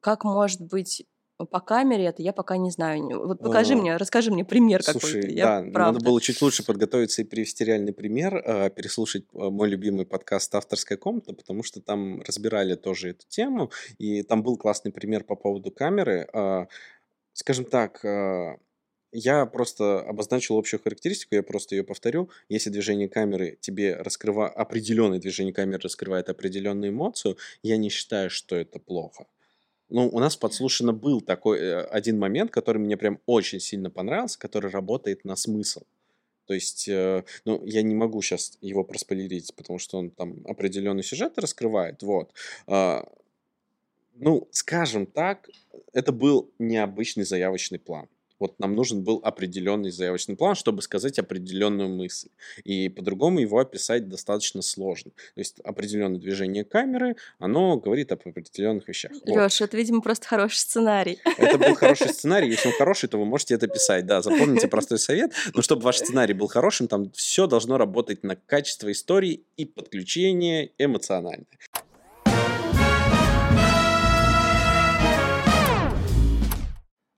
[0.00, 1.06] как может быть
[1.46, 3.26] по камере это я пока не знаю.
[3.26, 5.26] Вот покажи мне, расскажи мне пример какой-то.
[5.26, 5.92] Я, да, правда.
[5.92, 10.54] надо было чуть лучше подготовиться и привести реальный пример, а, переслушать а, мой любимый подкаст
[10.54, 15.36] «Авторская комната», потому что там разбирали тоже эту тему, и там был классный пример по
[15.36, 16.28] поводу камеры.
[16.32, 16.66] А,
[17.32, 18.04] скажем так,
[19.12, 22.30] я просто обозначил общую характеристику, я просто ее повторю.
[22.48, 28.56] Если движение камеры тебе раскрывает, определенное движение камеры раскрывает определенную эмоцию, я не считаю, что
[28.56, 29.26] это плохо.
[29.88, 34.38] Ну, у нас подслушано был такой э, один момент, который мне прям очень сильно понравился,
[34.38, 35.82] который работает на смысл.
[36.46, 41.02] То есть, э, ну, я не могу сейчас его проспойлерить, потому что он там определенный
[41.02, 42.32] сюжет раскрывает, вот.
[42.68, 43.04] А,
[44.14, 45.48] ну, скажем так,
[45.92, 48.08] это был необычный заявочный план.
[48.40, 52.30] Вот нам нужен был определенный заявочный план, чтобы сказать определенную мысль.
[52.64, 55.12] И по-другому его описать достаточно сложно.
[55.34, 59.12] То есть определенное движение камеры, оно говорит об определенных вещах.
[59.24, 59.60] Леша, вот.
[59.60, 61.18] это, видимо, просто хороший сценарий.
[61.36, 62.48] Это был хороший сценарий.
[62.48, 64.06] Если он хороший, то вы можете это писать.
[64.06, 65.32] Да, запомните простой совет.
[65.54, 70.72] Но чтобы ваш сценарий был хорошим, там все должно работать на качество истории и подключение
[70.78, 71.46] эмоциональное.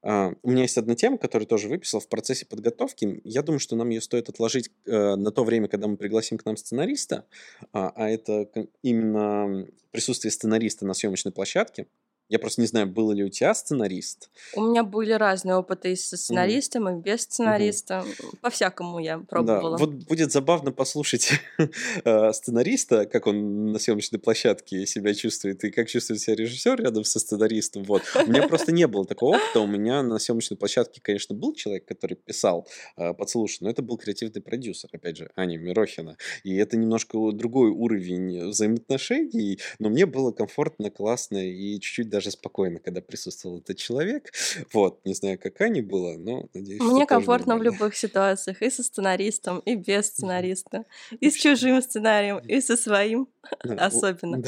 [0.02, 3.20] А, у меня есть одна тема, которую тоже выписал в процессе подготовки.
[3.24, 6.44] Я думаю, что нам ее стоит отложить э, на то время, когда мы пригласим к
[6.44, 7.26] нам сценариста,
[7.72, 8.48] а, а это
[8.82, 11.86] именно присутствие сценариста на съемочной площадке.
[12.28, 14.30] Я просто не знаю, был ли у тебя сценарист.
[14.54, 16.98] У меня были разные опыты и со сценаристом, mm.
[16.98, 18.04] и без сценариста.
[18.06, 18.36] Mm-hmm.
[18.40, 19.76] По-всякому я пробовала.
[19.76, 19.84] Да.
[19.84, 21.32] Вот будет забавно послушать
[22.04, 27.04] э, сценариста, как он на съемочной площадке себя чувствует, и как чувствует себя режиссер рядом
[27.04, 27.84] со сценаристом.
[27.84, 28.02] Вот.
[28.14, 29.60] У меня просто не было такого опыта.
[29.60, 32.66] У меня на съемочной площадке, конечно, был человек, который писал
[32.96, 36.16] э, подслушан, но это был креативный продюсер, опять же, Аня Мирохина.
[36.44, 42.78] И это немножко другой уровень взаимоотношений, но мне было комфортно, классно и чуть-чуть даже спокойно,
[42.78, 44.30] когда присутствовал этот человек.
[44.72, 48.82] Вот, не знаю, как Ане было, но надеюсь, Мне комфортно в любых ситуациях, и со
[48.82, 50.84] сценаристом, и без сценариста,
[51.20, 53.28] и с чужим сценарием, и со своим
[53.78, 54.42] особенно.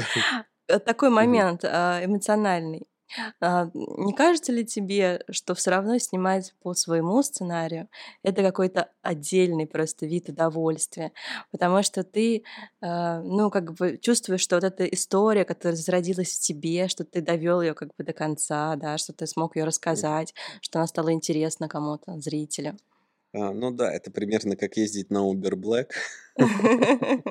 [0.68, 2.86] Э, такой момент а, эмоциональный.
[3.40, 7.88] А, не кажется ли тебе, что все равно снимать по своему сценарию
[8.22, 11.12] это какой-то отдельный просто вид удовольствия,
[11.50, 12.44] потому что ты,
[12.80, 17.20] а, ну, как бы чувствуешь, что вот эта история, которая зародилась в тебе, что ты
[17.20, 21.12] довел ее как бы до конца, да, что ты смог ее рассказать, что она стала
[21.12, 22.76] интересна кому-то, зрителю.
[23.34, 25.90] А, ну да, это примерно как ездить на Uber Black.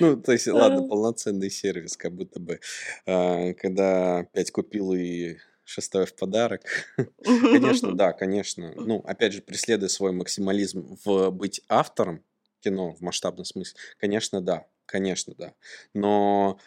[0.00, 2.60] Ну, то есть, ладно, полноценный сервис, как будто бы.
[3.06, 6.62] А, когда пять купил и шестое в подарок.
[7.24, 8.72] Конечно, да, конечно.
[8.74, 12.24] Ну, опять же, преследуя свой максимализм в быть автором
[12.60, 15.54] кино в масштабном смысле, конечно, да, конечно, да.
[15.94, 16.58] Но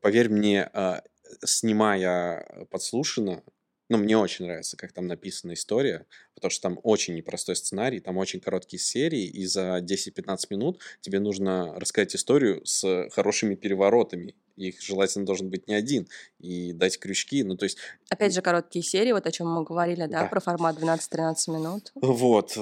[0.00, 1.02] поверь мне, а,
[1.44, 3.42] снимая подслушано,
[3.88, 8.16] ну, мне очень нравится, как там написана история, потому что там очень непростой сценарий, там
[8.16, 14.34] очень короткие серии, и за 10-15 минут тебе нужно рассказать историю с хорошими переворотами.
[14.56, 16.08] Их желательно должен быть не один,
[16.40, 17.78] и дать крючки, ну, то есть...
[18.08, 20.26] Опять же, короткие серии, вот о чем мы говорили, да, да.
[20.26, 21.92] про формат 12-13 минут.
[21.94, 22.56] Вот.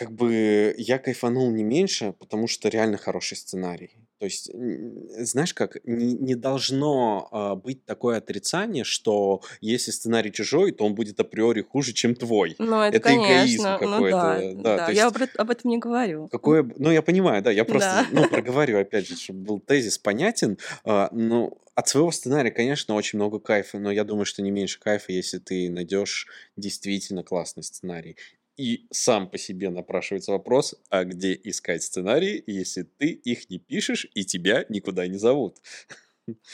[0.00, 3.90] Э, как бы я кайфанул не меньше, потому что реально хороший сценарий.
[4.18, 10.72] То есть, знаешь как, не, не должно а, быть такое отрицание, что если сценарий чужой,
[10.72, 12.54] то он будет априори хуже, чем твой.
[12.58, 13.78] Ну, это, Это эгоизм конечно.
[13.80, 14.16] Ну какой-то.
[14.16, 14.86] да, Да, да.
[14.86, 16.28] то Я есть об, эт- об этом не говорю.
[16.28, 16.70] какое...
[16.76, 18.20] Ну, я понимаю, да, я просто, Да.
[18.20, 20.58] ну, проговорю опять же, чтобы был тезис понятен.
[20.84, 24.78] А, Ну, от своего сценария, конечно, очень много кайфа, но я думаю, что не меньше
[24.80, 26.26] кайфа, если ты найдешь
[26.56, 28.16] действительно классный сценарий.
[28.60, 34.06] И сам по себе напрашивается вопрос, а где искать сценарии, если ты их не пишешь
[34.12, 35.56] и тебя никуда не зовут?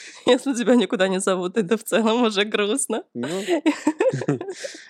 [0.25, 3.03] Если тебя никуда не зовут, это в целом уже грустно.
[3.13, 3.27] Ну,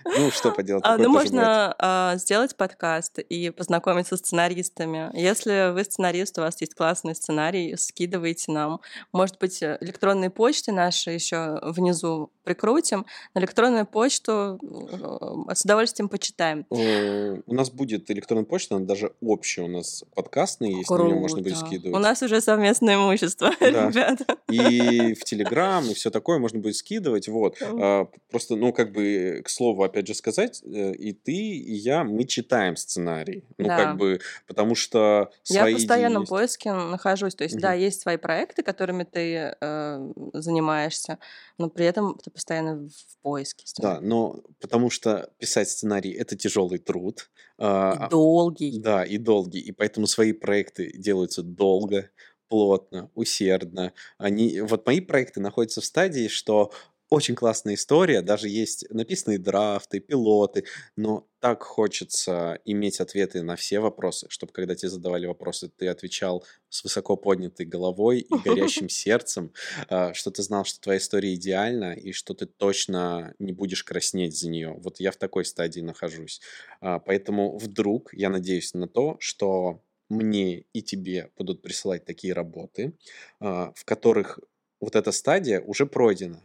[0.06, 5.10] ну что поделать, А, ну, можно а, сделать подкаст и познакомиться с сценаристами.
[5.14, 8.82] Если вы сценарист, у вас есть классный сценарий, скидывайте нам.
[9.12, 13.06] Может быть, э, электронные почты наши еще внизу прикрутим.
[13.34, 16.66] На электронную почту э, с удовольствием почитаем.
[16.72, 21.16] Э, У нас будет электронная почта, она даже общая у нас подкастная есть, на нее
[21.16, 21.66] можно будет Круто.
[21.66, 22.02] У скидывать.
[22.02, 24.38] нас уже совместное имущество, ребята.
[24.50, 27.28] И в Телеграм, и все такое можно будет скидывать.
[27.28, 27.58] Вот.
[27.62, 32.04] А, Просто, ну, как бы, к слову, опять же сказать, э, и ты, и я,
[32.04, 33.46] мы читаем сценарий.
[33.58, 37.36] Ну, как бы, потому что Я в постоянном поиске нахожусь.
[37.36, 41.20] То есть, да, есть свои проекты, которыми ты э, занимаешься,
[41.58, 43.66] но при этом ты постоянно в поиске.
[43.80, 47.30] Да, но потому что писать сценарий это тяжелый труд.
[47.58, 48.80] а, И долгий.
[48.80, 49.60] Да, и долгий.
[49.60, 52.10] И поэтому свои проекты делаются долго,
[52.48, 53.94] плотно, усердно.
[54.18, 56.72] Они, вот мои проекты находятся в стадии, что
[57.10, 60.66] очень классная история, даже есть написанные драфты, пилоты,
[60.98, 66.44] но так хочется иметь ответы на все вопросы, чтобы когда тебе задавали вопросы, ты отвечал
[66.68, 69.54] с высоко поднятой головой и горящим сердцем,
[69.88, 74.38] а, что ты знал, что твоя история идеальна и что ты точно не будешь краснеть
[74.38, 74.74] за нее.
[74.78, 76.42] Вот я в такой стадии нахожусь.
[76.82, 82.94] А, Поэтому вдруг я надеюсь на то, что мне и тебе будут присылать такие работы,
[83.40, 84.40] а, в которых
[84.80, 86.42] вот эта стадия уже пройдена,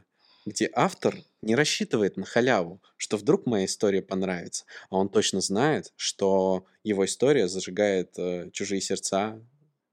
[0.47, 5.93] где автор не рассчитывает на халяву, что вдруг моя история понравится, а он точно знает,
[5.97, 9.41] что его история зажигает э, чужие сердца,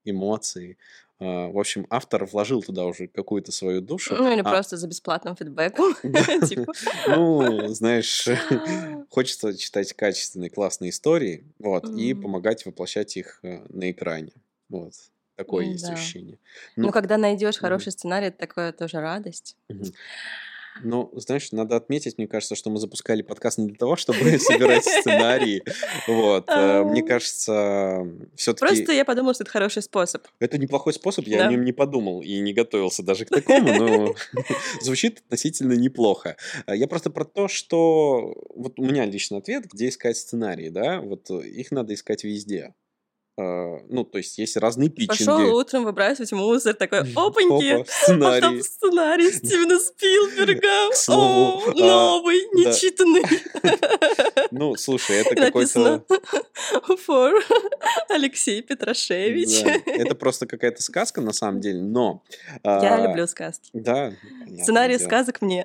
[0.06, 0.78] эмоции.
[1.20, 4.16] А, В общем, автор вложил туда уже какую-то свою душу.
[4.16, 5.96] Ну или а- просто за бесплатным фидбэком.
[6.48, 6.74] Типа.
[7.08, 8.28] Ну, знаешь,
[9.10, 14.32] хочется читать качественные, классные истории, вот, и помогать воплощать их э, на экране.
[14.70, 14.94] Вот.
[15.36, 16.38] Такое есть ощущение.
[16.76, 19.56] Ну, Ну, когда найдешь хороший сценарий, это такое тоже радость.
[20.84, 24.86] Но, знаешь, надо отметить, мне кажется, что мы запускали подкаст не для того, чтобы собирать
[24.86, 25.64] сценарии.
[26.08, 26.46] Вот.
[26.48, 30.28] э, Мне кажется, все-таки Просто я подумала, что это хороший способ.
[30.40, 34.16] это неплохой способ, я о нем не подумал и не готовился даже к такому, но
[34.82, 36.38] звучит относительно неплохо.
[36.66, 41.02] А Я просто про то, что вот у меня лично ответ, где искать сценарии, да,
[41.02, 42.74] вот их надо искать везде.
[43.42, 45.50] А, Ну, то есть есть разные Пошел питчинги.
[45.52, 47.86] утром выбрасывать мусор, такой, опаньки, Опа,
[48.38, 48.62] а там сценарий.
[48.62, 50.94] сценарий Стивена Спилберга.
[50.94, 52.70] Слову, О, а, новый, да.
[52.70, 53.24] нечитанный.
[54.52, 56.04] Ну, слушай, это какой-то...
[57.06, 57.34] for
[58.10, 59.62] Алексей Петрашевич.
[59.64, 62.24] Да, это просто какая-то сказка на самом деле, но...
[62.64, 63.70] Я а, люблю сказки.
[63.74, 64.12] Да,
[64.62, 65.08] Сценарий дело.
[65.08, 65.64] сказок мне.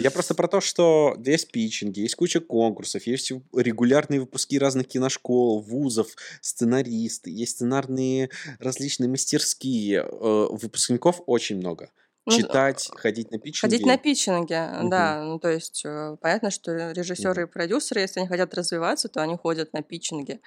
[0.00, 5.60] Я просто про то, что есть питчинги, есть куча конкурсов, есть регулярные выпуски разных киношкол,
[5.62, 6.08] вузов,
[6.50, 10.00] сценаристы, есть сценарные различные мастерские.
[10.02, 11.90] Э, Выпускников очень много.
[12.26, 13.72] Ну, Читать, ходить на питчинги.
[13.72, 14.90] Ходить на питчинге, Мгм.
[14.90, 15.22] да.
[15.24, 19.36] Ну, то есть э, понятно, что режиссеры и продюсеры, если они хотят развиваться, то они
[19.36, 20.40] ходят на питчинги.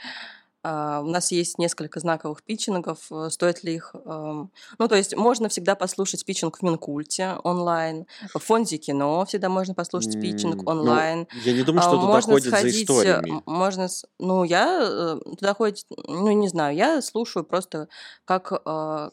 [0.64, 3.00] А, У нас есть несколько знаковых питчингов.
[3.12, 3.94] э, Стоит ли их...
[4.06, 4.50] эм,
[4.80, 8.06] Ну, то есть можно всегда послушать питчинг в Минкульте онлайн.
[8.34, 11.28] В фонде кино всегда можно послушать питчинг ну, онлайн.
[11.44, 13.42] Я не думаю, А, что туда можно ходят за сходить, э, историями.
[13.46, 13.88] можно,
[14.20, 17.88] ну, я э, туда ходить, ну, не знаю, я слушаю просто,
[18.26, 18.64] как,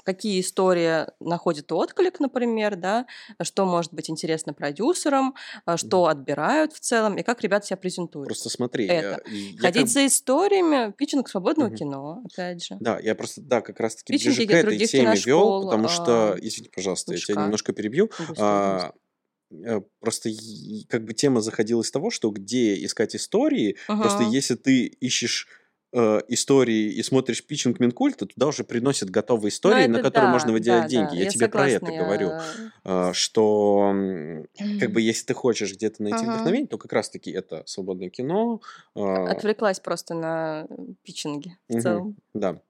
[0.04, 3.06] какие истории находят отклик, например, да,
[3.42, 5.34] что может быть интересно продюсерам,
[5.64, 8.28] а, что отбирают в целом, и как ребята себя презентуют.
[8.28, 8.86] Просто смотри.
[8.86, 9.20] это.
[9.26, 11.80] я- я Ходить как- за историями, питчинг свободного Мгм.
[11.80, 12.80] кино, опять же.
[12.80, 16.70] Да, я просто, да, как раз-таки ближе к этой теме вел, потому что, а, извини,
[16.70, 18.10] пожалуйста, я тебя немножко перебью.
[18.36, 18.92] А,
[19.52, 20.30] э, Просто
[20.88, 23.78] как бы тема заходила из того, что где искать истории.
[24.00, 24.24] Просто Мгм.
[24.24, 25.48] если ты ищешь
[25.92, 30.32] э, истории и смотришь питчинг Минкульта, туда уже приносят готовые Ну, истории, на которые да,
[30.32, 31.16] можно выделять да, деньги.
[31.16, 32.28] да, Я, тебе про это согласна, говорю.
[32.28, 32.40] я-
[32.84, 33.92] А, Что
[34.78, 36.34] как бы если ты хочешь где-то найти Мгм.
[36.34, 38.60] вдохновение, то как раз-таки это свободное кино.
[38.94, 40.66] а, Отвлеклась просто на
[41.02, 42.16] питчинги в целом.
[42.34, 42.60] Да.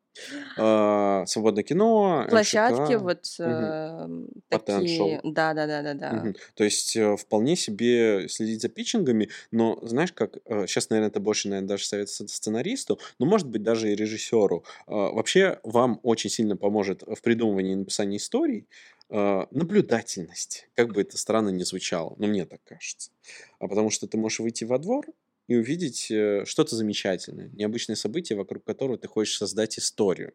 [0.56, 3.02] А, Свободное кино, Площадки, МШК.
[3.02, 4.08] вот э,
[4.48, 6.12] Потом такие, да, да, да, да, да.
[6.12, 6.36] Мгм.
[6.54, 11.48] То есть э, вполне себе следить за питчингами, но знаешь, как сейчас, наверное, это больше,
[11.48, 14.64] наверное, даже совет сценаристу, но может быть даже и режиссеру.
[14.86, 18.66] А, вообще вам очень сильно поможет в придумывании и написании историй
[19.08, 23.10] а, наблюдательность, как бы это странно ни звучало, но мне так кажется.
[23.58, 25.06] А потому что ты можешь выйти во двор
[25.50, 30.32] и увидеть э, что-то замечательное, необычное событие, вокруг которого ты хочешь создать историю.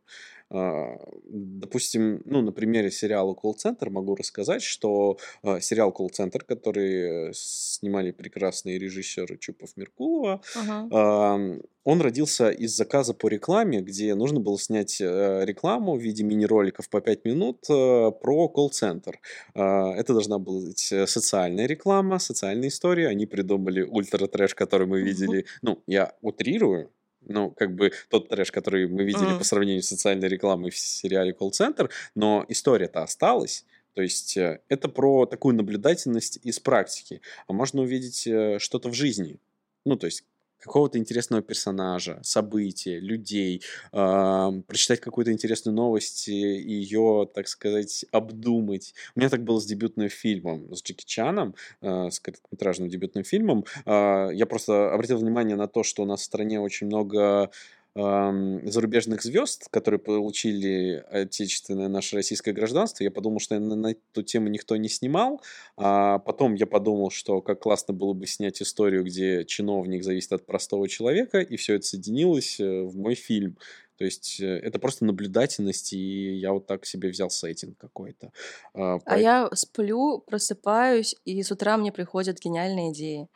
[0.51, 8.11] А, допустим, ну, на примере сериала «Колл-центр» могу рассказать, что а, сериал «Колл-центр», который снимали
[8.11, 11.65] прекрасные режиссеры Чупов-Меркулова, uh-huh.
[11.83, 16.89] он родился из заказа по рекламе, где нужно было снять э, рекламу в виде мини-роликов
[16.89, 19.19] по 5 минут э, про колл-центр.
[19.53, 23.07] Это должна была быть э, социальная реклама, социальная история.
[23.07, 25.45] Они придумали ультра-трэш, который мы видели.
[25.61, 26.91] Ну, я утрирую,
[27.27, 29.37] ну, как бы тот трэш, который мы видели mm.
[29.37, 33.65] по сравнению с социальной рекламой в сериале «Колл-центр», но история-то осталась.
[33.93, 37.21] То есть э, это про такую наблюдательность из практики.
[37.47, 39.39] А можно увидеть э, что-то в жизни.
[39.85, 40.25] Ну, то есть
[40.65, 43.61] какого-то интересного персонажа, события, людей,
[43.93, 48.93] э, прочитать какую-то интересную новость и ее, так сказать, обдумать.
[49.15, 53.65] У меня так было с дебютным фильмом, с Джеки Чаном, э, с короткометражным дебютным фильмом.
[53.85, 57.51] Э, я просто обратил внимание на то, что у нас в стране очень много
[57.95, 64.49] зарубежных звезд, которые получили отечественное наше российское гражданство, я подумал, что на, на эту тему
[64.49, 65.41] никто не снимал.
[65.77, 70.45] А потом я подумал, что как классно было бы снять историю, где чиновник зависит от
[70.45, 73.57] простого человека, и все это соединилось э, в мой фильм.
[73.97, 78.31] То есть э, это просто наблюдательность, и я вот так себе взял сеттинг какой-то.
[78.73, 83.29] А, а я сплю, просыпаюсь, и с утра мне приходят гениальные идеи.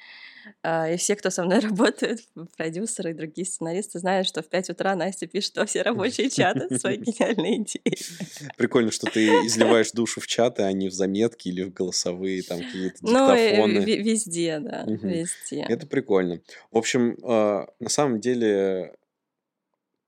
[0.64, 2.22] А, и все, кто со мной работает,
[2.58, 6.78] продюсеры и другие сценаристы, знают, что в 5 утра Настя пишет во все рабочие чаты
[6.78, 7.98] свои гениальные идеи.
[8.58, 12.60] Прикольно, что ты изливаешь душу в чаты, а не в заметки или в голосовые там
[12.60, 13.80] какие-то диктофоны.
[13.80, 15.66] Ну, везде, да, везде.
[15.68, 16.42] Это прикольно.
[16.72, 18.96] В общем, а, на самом деле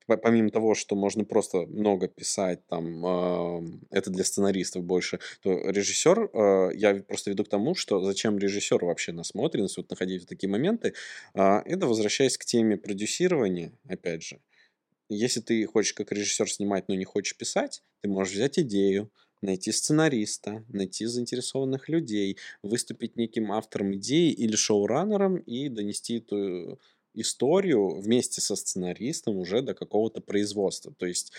[0.06, 6.30] помимо того, что можно просто много писать, там, э, это для сценаристов больше, то режиссер,
[6.32, 10.48] э, я просто веду к тому, что зачем режиссер вообще насмотренность, вот находить в такие
[10.50, 10.94] моменты,
[11.34, 14.40] э, это возвращаясь к теме продюсирования, опять же.
[15.08, 19.10] Если ты хочешь как режиссер снимать, но не хочешь писать, ты можешь взять идею,
[19.42, 26.80] найти сценариста, найти заинтересованных людей, выступить неким автором идеи или шоураннером и донести эту
[27.14, 30.92] историю вместе со сценаристом уже до какого-то производства.
[30.96, 31.32] То есть,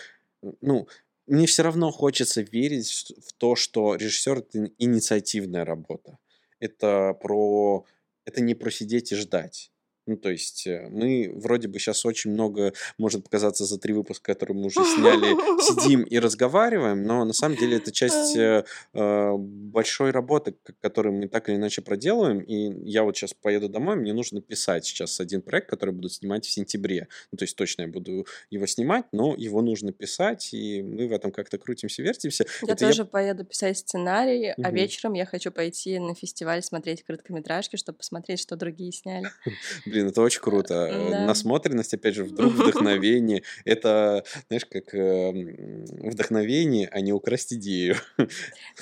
[0.60, 0.88] ну,
[1.26, 6.18] мне все равно хочется верить в то, что режиссер это инициативная работа.
[6.60, 7.84] Это про
[8.24, 9.70] это не про сидеть и ждать.
[10.06, 14.34] Ну, то есть э, мы вроде бы сейчас очень много, может показаться за три выпуска,
[14.34, 19.32] которые мы уже сняли, сидим и разговариваем, но на самом деле это часть э, э
[19.74, 22.40] большой работы, которую мы так или иначе проделываем.
[22.40, 26.44] И я вот сейчас поеду домой, мне нужно писать сейчас один проект, который буду снимать
[26.46, 27.08] в сентябре.
[27.32, 31.12] Ну, то есть точно я буду его снимать, но его нужно писать, и мы в
[31.12, 32.44] этом как-то крутимся, вертимся.
[32.62, 33.06] Я это тоже я...
[33.06, 34.62] поеду писать сценарий, угу.
[34.62, 39.28] а вечером я хочу пойти на фестиваль смотреть короткометражки, чтобы посмотреть, что другие сняли.
[39.94, 40.74] Блин, это очень круто.
[40.90, 41.26] Э, да.
[41.26, 43.44] Насмотренность, опять же, вдруг вдохновение.
[43.64, 47.94] Это, знаешь, как эм, вдохновение, а не украсть идею.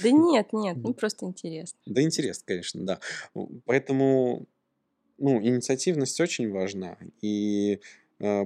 [0.03, 1.79] Да нет, нет, ну просто интересно.
[1.85, 3.01] Да интересно, конечно, да.
[3.67, 4.47] Поэтому,
[5.19, 6.97] ну, инициативность очень важна.
[7.21, 7.81] И
[8.21, 8.45] э,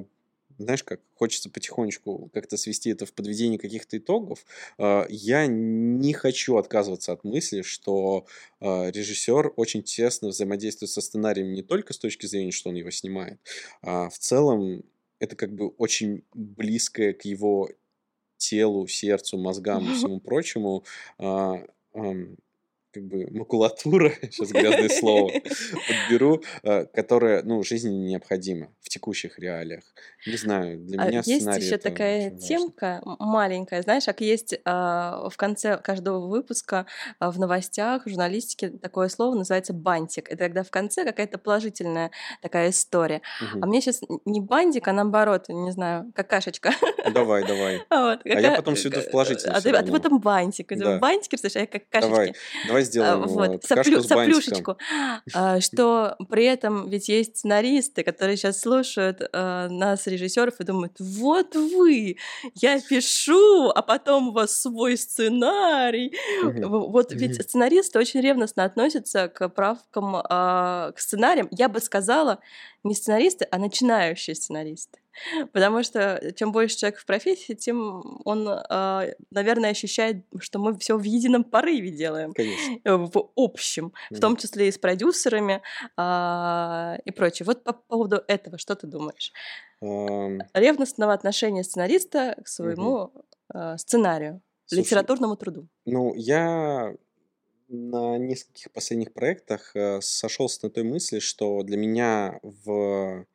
[0.59, 4.45] знаешь, как хочется потихонечку как-то свести это в подведение каких-то итогов.
[4.79, 8.27] А, я не хочу отказываться от мысли, что
[8.61, 12.91] а, режиссер очень тесно взаимодействует со сценарием не только с точки зрения, что он его
[12.91, 13.41] снимает,
[13.83, 14.85] а в целом
[15.19, 17.71] это как бы очень близкое к его
[18.37, 20.85] телу, сердцу, мозгам и всему прочему
[21.19, 21.65] а,
[22.97, 25.31] как бы макулатура, сейчас грязное слово
[25.87, 29.83] подберу, э, которая, ну, жизненно необходима в текущих реалиях.
[30.27, 35.37] Не знаю, для а меня Есть еще такая темка маленькая, знаешь, как есть а, в
[35.37, 36.87] конце каждого выпуска
[37.19, 40.31] а, в новостях, в журналистике такое слово называется бантик.
[40.31, 43.23] Это когда в конце какая-то положительная такая история.
[43.61, 46.73] А мне сейчас не бантик, а наоборот, не знаю, какашечка.
[47.13, 47.81] Давай, давай.
[47.89, 48.37] Какая...
[48.37, 49.57] А я потом сведу в положительную.
[49.57, 50.73] А ты, потом бантик.
[51.01, 52.11] Бантик, представляешь, я как кашечки.
[52.11, 52.35] Давай,
[52.67, 54.77] давай сделаем а, вот, соплю, соплюшечку.
[55.35, 60.95] А, что при этом ведь есть сценаристы, которые сейчас слушают а, нас, режиссеров, и думают,
[60.99, 62.17] вот вы,
[62.55, 66.17] я пишу, а потом у вас свой сценарий.
[66.43, 71.49] Вот ведь сценаристы очень ревностно относятся к правкам, к сценариям.
[71.51, 72.39] Я бы сказала,
[72.85, 74.99] не сценаристы, а начинающие сценаристы.
[75.53, 80.97] Потому что чем больше человек в профессии, тем он, э, наверное, ощущает, что мы все
[80.97, 82.33] в едином порыве делаем.
[82.33, 82.79] Конечно.
[82.85, 85.63] В общем, в том числе и с продюсерами
[85.97, 87.47] э, и прочее.
[87.47, 89.33] Вот по поводу этого, что ты думаешь?
[89.81, 93.13] Ревностного отношения сценариста к своему
[93.53, 94.41] э, сценарию,
[94.71, 95.69] литературному труду.
[95.85, 96.95] Ну, я
[97.69, 103.27] на нескольких последних проектах э, сошелся на той мысли, что для меня в,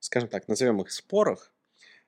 [0.00, 1.54] скажем так, назовем их спорах,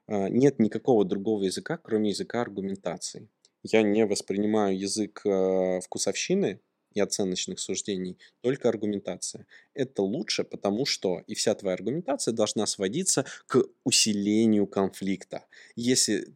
[0.09, 3.29] э, нет никакого другого языка, кроме языка аргументации.
[3.63, 6.61] Я не воспринимаю язык э, вкусовщины
[6.95, 9.47] и оценочных суждений, только аргументация.
[9.75, 15.47] Это лучше, потому что и вся твоя аргументация должна сводиться к усилению конфликта.
[15.77, 16.35] Если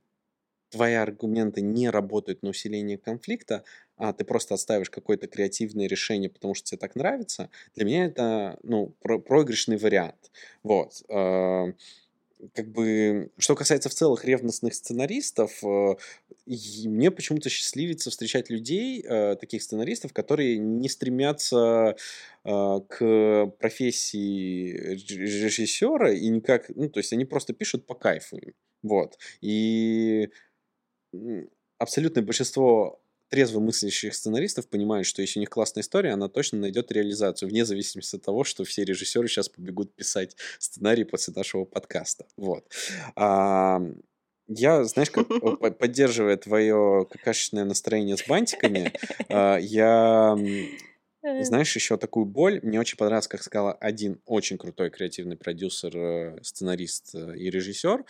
[0.71, 3.65] твои аргументы не работают на усиление конфликта,
[3.97, 8.59] а ты просто отставишь какое-то креативное решение, потому что тебе так нравится, для меня это,
[8.63, 10.31] ну, про проигрышный вариант.
[10.63, 11.03] Вот.
[11.09, 11.73] Э,
[12.53, 15.95] как бы, что касается в целых ревностных сценаристов, э,
[16.85, 21.97] мне почему-то счастливится встречать людей, э, таких сценаристов, которые не стремятся
[22.45, 28.39] к профессии режиссера и никак, ну, то есть они просто пишут по кайфу.
[28.85, 29.19] Вот.
[29.41, 30.29] И
[31.79, 36.93] абсолютное большинство трезво мыслящих сценаристов понимают, что если у них классная история, она точно найдет
[36.93, 42.27] реализацию, вне зависимости от того, что все режиссеры сейчас побегут писать сценарий после нашего подкаста.
[42.37, 42.65] Вот.
[43.15, 43.81] А,
[44.49, 45.29] я, знаешь, как
[45.79, 48.93] поддерживая твое какашечное настроение с бантиками,
[49.29, 50.37] а, я
[51.27, 51.43] Э.
[51.43, 52.61] Знаешь, еще такую боль.
[52.63, 58.05] Мне очень понравилось, как сказала один очень крутой креативный продюсер, э, сценарист э, и режиссер.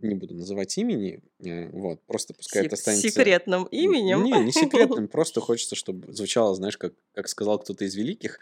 [0.00, 1.20] Не буду называть имени,
[1.72, 3.08] вот, просто пускай это останется...
[3.08, 4.22] Секретным именем?
[4.22, 8.40] Не, не секретным, просто хочется, чтобы звучало, знаешь, как, как сказал кто-то из великих.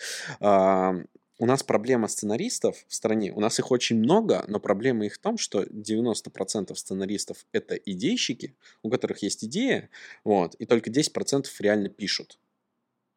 [1.39, 5.19] У нас проблема сценаристов в стране, у нас их очень много, но проблема их в
[5.19, 9.91] том, что 90% сценаристов— это идейщики, у которых есть идея,
[10.25, 12.39] вот, и только 10% реально пишут.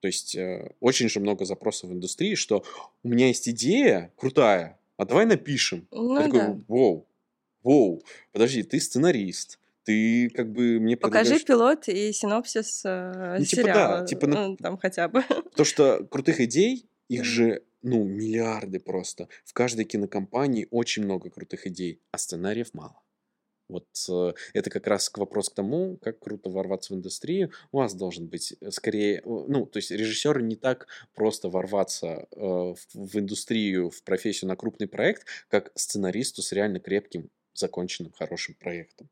[0.01, 2.63] То есть э, очень же много запросов в индустрии, что
[3.03, 5.87] у меня есть идея крутая, а давай напишем.
[5.91, 6.57] Ну, Я такой, да.
[7.70, 13.61] Воу, подожди, ты сценарист, ты как бы мне Покажи пилот и синопсис э, ну, типа,
[13.61, 15.24] сериала, да, типа, ну, там хотя бы.
[15.55, 19.28] То, что крутых идей, их же, ну, миллиарды просто.
[19.45, 23.01] В каждой кинокомпании очень много крутых идей, а сценариев мало.
[23.67, 27.51] Вот э, это как раз к вопрос к тому, как круто ворваться в индустрию.
[27.72, 32.39] У вас должен быть э, скорее, ну, то есть режиссеру не так просто ворваться э,
[32.39, 38.56] в, в индустрию, в профессию на крупный проект, как сценаристу с реально крепким, законченным, хорошим
[38.56, 39.10] проектом.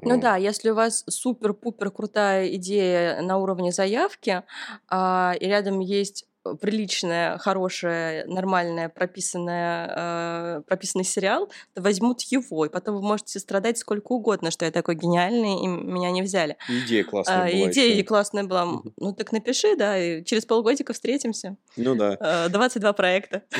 [0.00, 4.42] Ну да, если у вас супер-пупер крутая идея на уровне заявки,
[4.88, 6.26] а, и рядом есть
[6.60, 13.78] приличное, хорошее, нормальное, прописанное, э, прописанный сериал, то возьмут его, и потом вы можете страдать
[13.78, 16.56] сколько угодно, что я такой гениальный, и меня не взяли.
[16.68, 17.70] Идея классная а, была.
[17.70, 18.04] Идея еще.
[18.04, 18.82] классная была.
[18.96, 21.56] Ну так напиши, да, и через полгодика встретимся.
[21.76, 22.48] Ну да.
[22.48, 23.42] 22 э, проекта.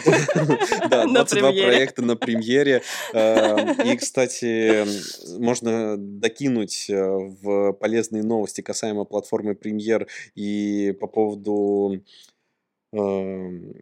[0.91, 2.82] Да, 22 проекта на премьере.
[3.12, 4.85] Э, и, кстати,
[5.39, 12.03] можно докинуть э, в полезные новости касаемо платформы премьер и по поводу Эм,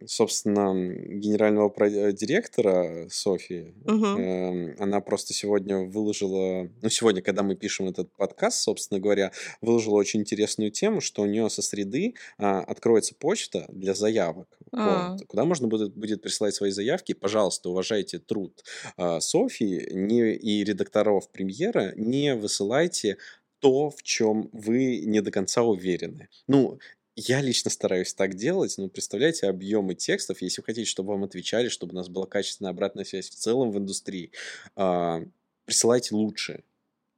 [0.07, 4.75] собственно, генерального э, директора Софии, угу.
[4.83, 10.21] она просто сегодня выложила, ну, сегодня, когда мы пишем этот подкаст, собственно говоря, выложила очень
[10.21, 15.11] интересную тему, что у нее со среды а, откроется почта для заявок, а.
[15.11, 17.13] вот, куда можно будет, будет присылать свои заявки.
[17.13, 18.63] Пожалуйста, уважайте труд
[18.97, 23.17] а, Софии не, и редакторов премьера, не высылайте
[23.59, 26.27] то, в чем вы не до конца уверены.
[26.47, 26.79] Ну,
[27.15, 31.69] я лично стараюсь так делать, но представляете объемы текстов, если вы хотите, чтобы вам отвечали,
[31.69, 34.31] чтобы у нас была качественная обратная связь в целом в индустрии,
[34.75, 35.23] а,
[35.65, 36.63] присылайте лучше.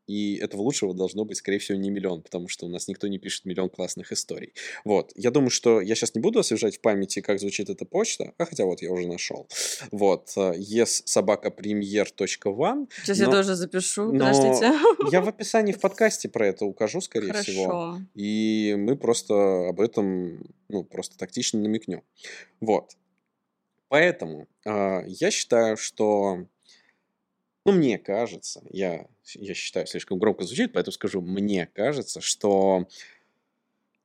[0.08, 3.18] И этого лучшего должно быть, скорее всего, не миллион, потому что у нас никто не
[3.18, 4.54] пишет миллион классных историй.
[4.84, 5.12] Вот.
[5.16, 8.46] Я думаю, что я сейчас не буду освежать в памяти, как звучит эта почта, а
[8.46, 9.48] хотя вот я уже нашел.
[9.92, 10.32] Вот.
[10.36, 12.88] yes собака one.
[13.04, 14.74] Сейчас но, я тоже запишу, но подождите.
[15.12, 17.52] Я в описании в подкасте про это укажу, скорее Хорошо.
[17.52, 18.00] всего.
[18.14, 22.04] И мы просто об этом, ну, просто тактично намекнем.
[22.62, 22.92] Вот.
[23.88, 26.46] Поэтому э, я считаю, что
[27.66, 32.88] ну, мне кажется, я, я считаю, слишком громко звучит, поэтому скажу, мне кажется, что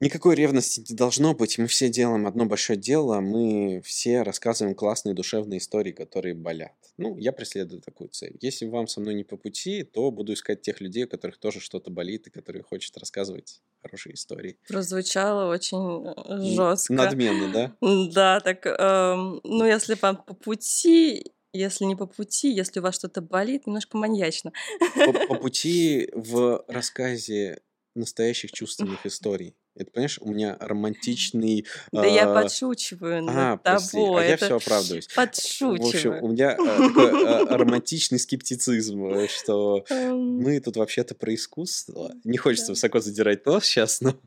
[0.01, 1.59] никакой ревности не должно быть.
[1.59, 6.73] Мы все делаем одно большое дело, мы все рассказываем классные душевные истории, которые болят.
[6.97, 8.37] Ну, я преследую такую цель.
[8.41, 11.61] Если вам со мной не по пути, то буду искать тех людей, у которых тоже
[11.61, 14.59] что-то болит и которые хотят рассказывать хорошие истории.
[14.69, 16.93] Прозвучало очень э, жестко.
[16.95, 17.77] Надменно, да?
[18.13, 22.95] Да, так, эм, ну, если вам по пути, Если не по пути, если у вас
[22.95, 24.53] что-то болит, немножко маньячно.
[24.95, 27.61] По, по пути в рассказе
[27.95, 29.57] настоящих чувственных историй.
[29.77, 31.67] Это, понимаешь, у меня романтичный...
[31.93, 34.25] Да я а, подшучиваю а, над прости, тобой.
[34.25, 35.07] а я все оправдываюсь.
[35.09, 41.35] В общем, у меня а, такой а, романтичный скептицизм, э, что мы тут вообще-то про
[41.35, 42.13] искусство.
[42.25, 44.21] Не хочется высоко задирать нос сейчас, но...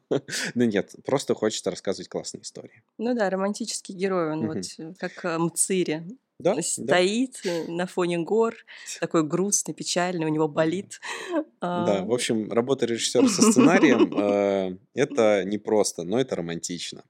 [0.55, 2.83] но нет, просто хочется рассказывать классные истории.
[2.97, 6.03] Ну да, романтический герой, он вот э, как Мцири
[6.39, 7.63] да, стоит да.
[7.67, 8.55] на фоне гор,
[8.99, 10.99] такой грустный, печальный, у него болит.
[11.61, 17.03] Да, в общем, работа режиссера со сценарием э, это непросто, но это романтично.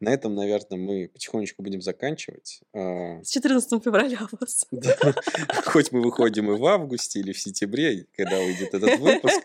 [0.00, 2.60] На этом, наверное, мы потихонечку будем заканчивать.
[2.72, 3.22] Э.
[3.22, 4.66] С 14 февраля у вас.
[5.66, 9.40] Хоть мы выходим и в августе или в сентябре, когда выйдет этот выпуск.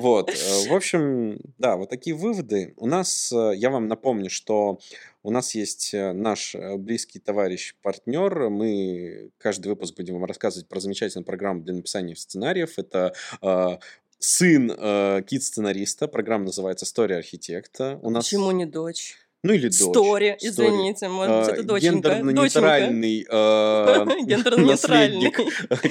[0.00, 0.30] Вот.
[0.30, 2.74] В общем, да, вот такие выводы.
[2.76, 4.78] У нас, я вам напомню, что
[5.22, 8.48] у нас есть э, наш э, близкий товарищ, партнер.
[8.50, 12.78] Мы каждый выпуск будем вам рассказывать про замечательную программу для написания сценариев.
[12.78, 13.78] Это э,
[14.18, 16.08] сын э, кит-сценариста.
[16.08, 17.98] Программа называется «История архитекта».
[18.02, 18.24] У нас...
[18.24, 19.16] Почему не дочь?
[19.44, 19.74] Ну или дочь.
[19.74, 22.10] Стори, извините, может быть, это доченька.
[22.10, 25.36] Гендерно-нейтральный э, наследник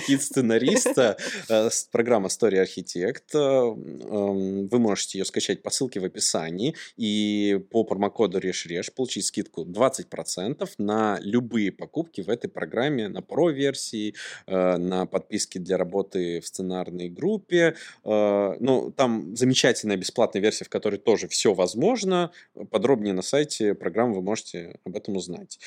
[0.08, 1.18] кит-сценариста.
[1.50, 3.34] Э, программа Story Architect.
[3.34, 6.76] Вы можете ее скачать по ссылке в описании.
[6.96, 13.10] И по промокоду RESHRESH получить скидку 20% на любые покупки в этой программе.
[13.10, 14.16] На про-версии,
[14.48, 17.76] на подписки для работы в сценарной группе.
[18.06, 22.32] Ну, там замечательная бесплатная версия, в которой тоже все возможно.
[22.70, 25.60] Подробнее на сайте сайте программы вы можете об этом узнать.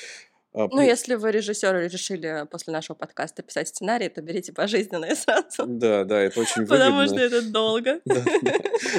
[0.55, 5.15] А, ну, если вы режиссер и решили после нашего подкаста писать сценарий, то берите пожизненное
[5.15, 5.65] сразу.
[5.67, 6.85] Да, да, это очень выгодно.
[6.85, 8.01] Потому что это долго.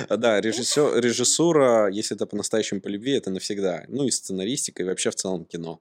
[0.09, 3.85] Да, режиссер, режиссура, если это по-настоящему по любви, это навсегда.
[3.89, 5.81] Ну и сценаристика, и вообще в целом кино.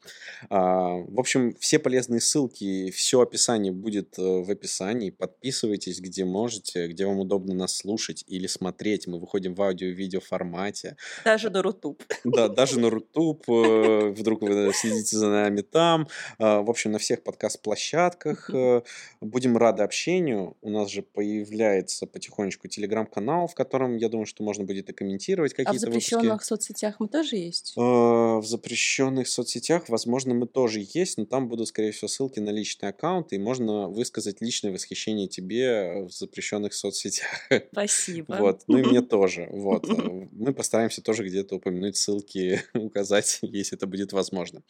[0.49, 5.09] А, в общем, все полезные ссылки, все описание будет э, в описании.
[5.09, 9.07] Подписывайтесь, где можете, где вам удобно нас слушать или смотреть.
[9.07, 10.95] Мы выходим в аудио видео формате.
[11.23, 12.01] Даже на Рутуб.
[12.23, 13.43] Да, даже на Рутуб.
[13.49, 16.07] Э, вдруг вы следите за нами там,
[16.39, 18.49] а, в общем, на всех подкаст-площадках.
[18.53, 18.82] Э,
[19.22, 20.57] будем рады общению.
[20.61, 25.53] У нас же появляется потихонечку телеграм-канал, в котором, я думаю, что можно будет и комментировать
[25.53, 26.47] какие-то А в запрещенных выпуски.
[26.47, 27.74] соцсетях мы тоже есть?
[27.78, 32.49] А, в запрещенных соцсетях, возможно, мы тоже есть, но там будут, скорее всего, ссылки на
[32.49, 37.30] личные аккаунты, и можно высказать личное восхищение тебе в запрещенных соцсетях.
[37.72, 38.36] Спасибо.
[38.39, 38.63] Вот.
[38.68, 39.47] Ну и мне тоже.
[39.51, 39.89] Вот.
[39.89, 44.63] Э, мы постараемся тоже где-то упомянуть ссылки, указать, если это будет возможно.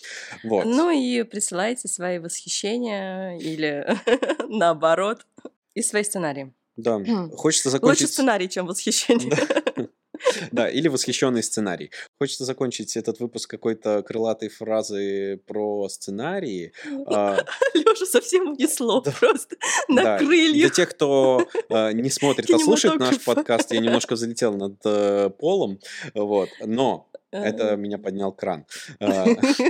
[0.43, 0.65] Вот.
[0.65, 3.85] Ну и присылайте свои восхищения или
[4.47, 5.25] наоборот
[5.73, 6.53] и свои сценарии.
[6.77, 6.99] Да,
[7.35, 8.01] хочется закончить...
[8.01, 9.31] Лучше сценарий, чем восхищение.
[10.51, 11.91] Да, или восхищенный сценарий.
[12.19, 16.73] Хочется закончить этот выпуск какой-то крылатой фразой про сценарии.
[17.07, 19.57] А, Лёша совсем унесло просто
[19.87, 20.53] на крыльях.
[20.53, 25.29] Для тех, кто а, не смотрит, а слушает наш подкаст, я немножко залетел над э,
[25.37, 25.79] полом,
[26.13, 27.09] вот, но
[27.43, 28.65] это меня поднял кран.
[28.99, 29.25] А,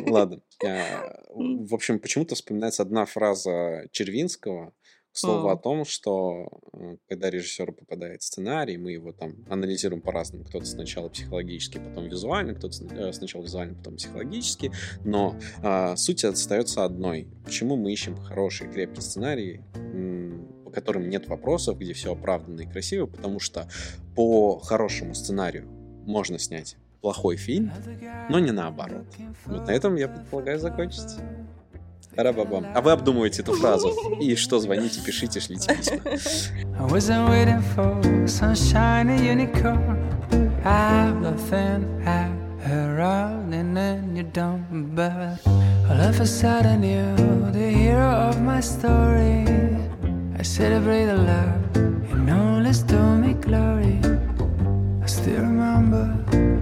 [0.07, 0.41] ладно.
[0.61, 4.73] В общем, почему-то вспоминается одна фраза Червинского,
[5.17, 10.43] слово о том, что э, когда режиссер попадает в сценарий, мы его там анализируем по-разному.
[10.45, 14.71] Кто-то сначала психологически, потом визуально, кто-то э, сначала визуально, потом психологически.
[15.03, 17.27] Но а, суть остается одной.
[17.43, 19.61] Почему мы ищем хороший, крепкий сценарий,
[20.63, 23.05] по которым нет вопросов, где все оправданно и красиво?
[23.05, 23.69] Потому что
[24.15, 25.67] по хорошему сценарию
[26.05, 27.71] можно снять плохой фильм,
[28.29, 29.05] но не наоборот.
[29.45, 31.17] Вот на этом я предполагаю закончить.
[32.17, 32.65] Арабабам.
[32.73, 33.91] А вы обдумываете эту фразу.
[34.21, 36.01] И что, звоните, пишите, шлите письма.
[50.37, 51.75] I celebrate the love
[52.11, 53.99] and all is to me glory.
[55.05, 56.05] I still remember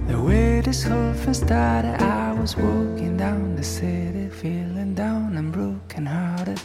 [0.06, 1.96] the way this whole thing started.
[2.02, 6.60] I was walking down the city, feeling down and broken hearted.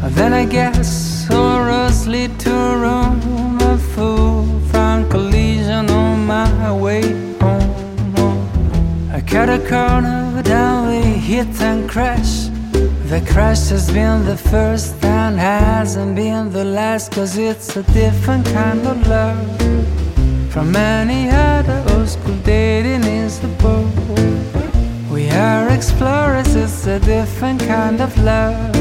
[0.00, 3.60] But then I guess roads lead to Rome.
[3.60, 7.02] A full front collision on my way
[7.38, 9.12] home.
[9.12, 12.48] I cut a corner, then we hit and crash.
[13.12, 18.44] The crash has been the first and hasn't been the last, cause it's a different
[18.46, 19.89] kind of love.
[20.50, 20.74] From
[21.30, 22.08] other old
[22.42, 23.86] dating is the boat.
[25.08, 28.74] We are explorers, it's a different kind of love.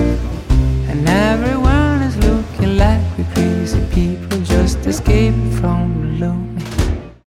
[0.90, 6.20] And everyone is looking like we crazy people just escaped from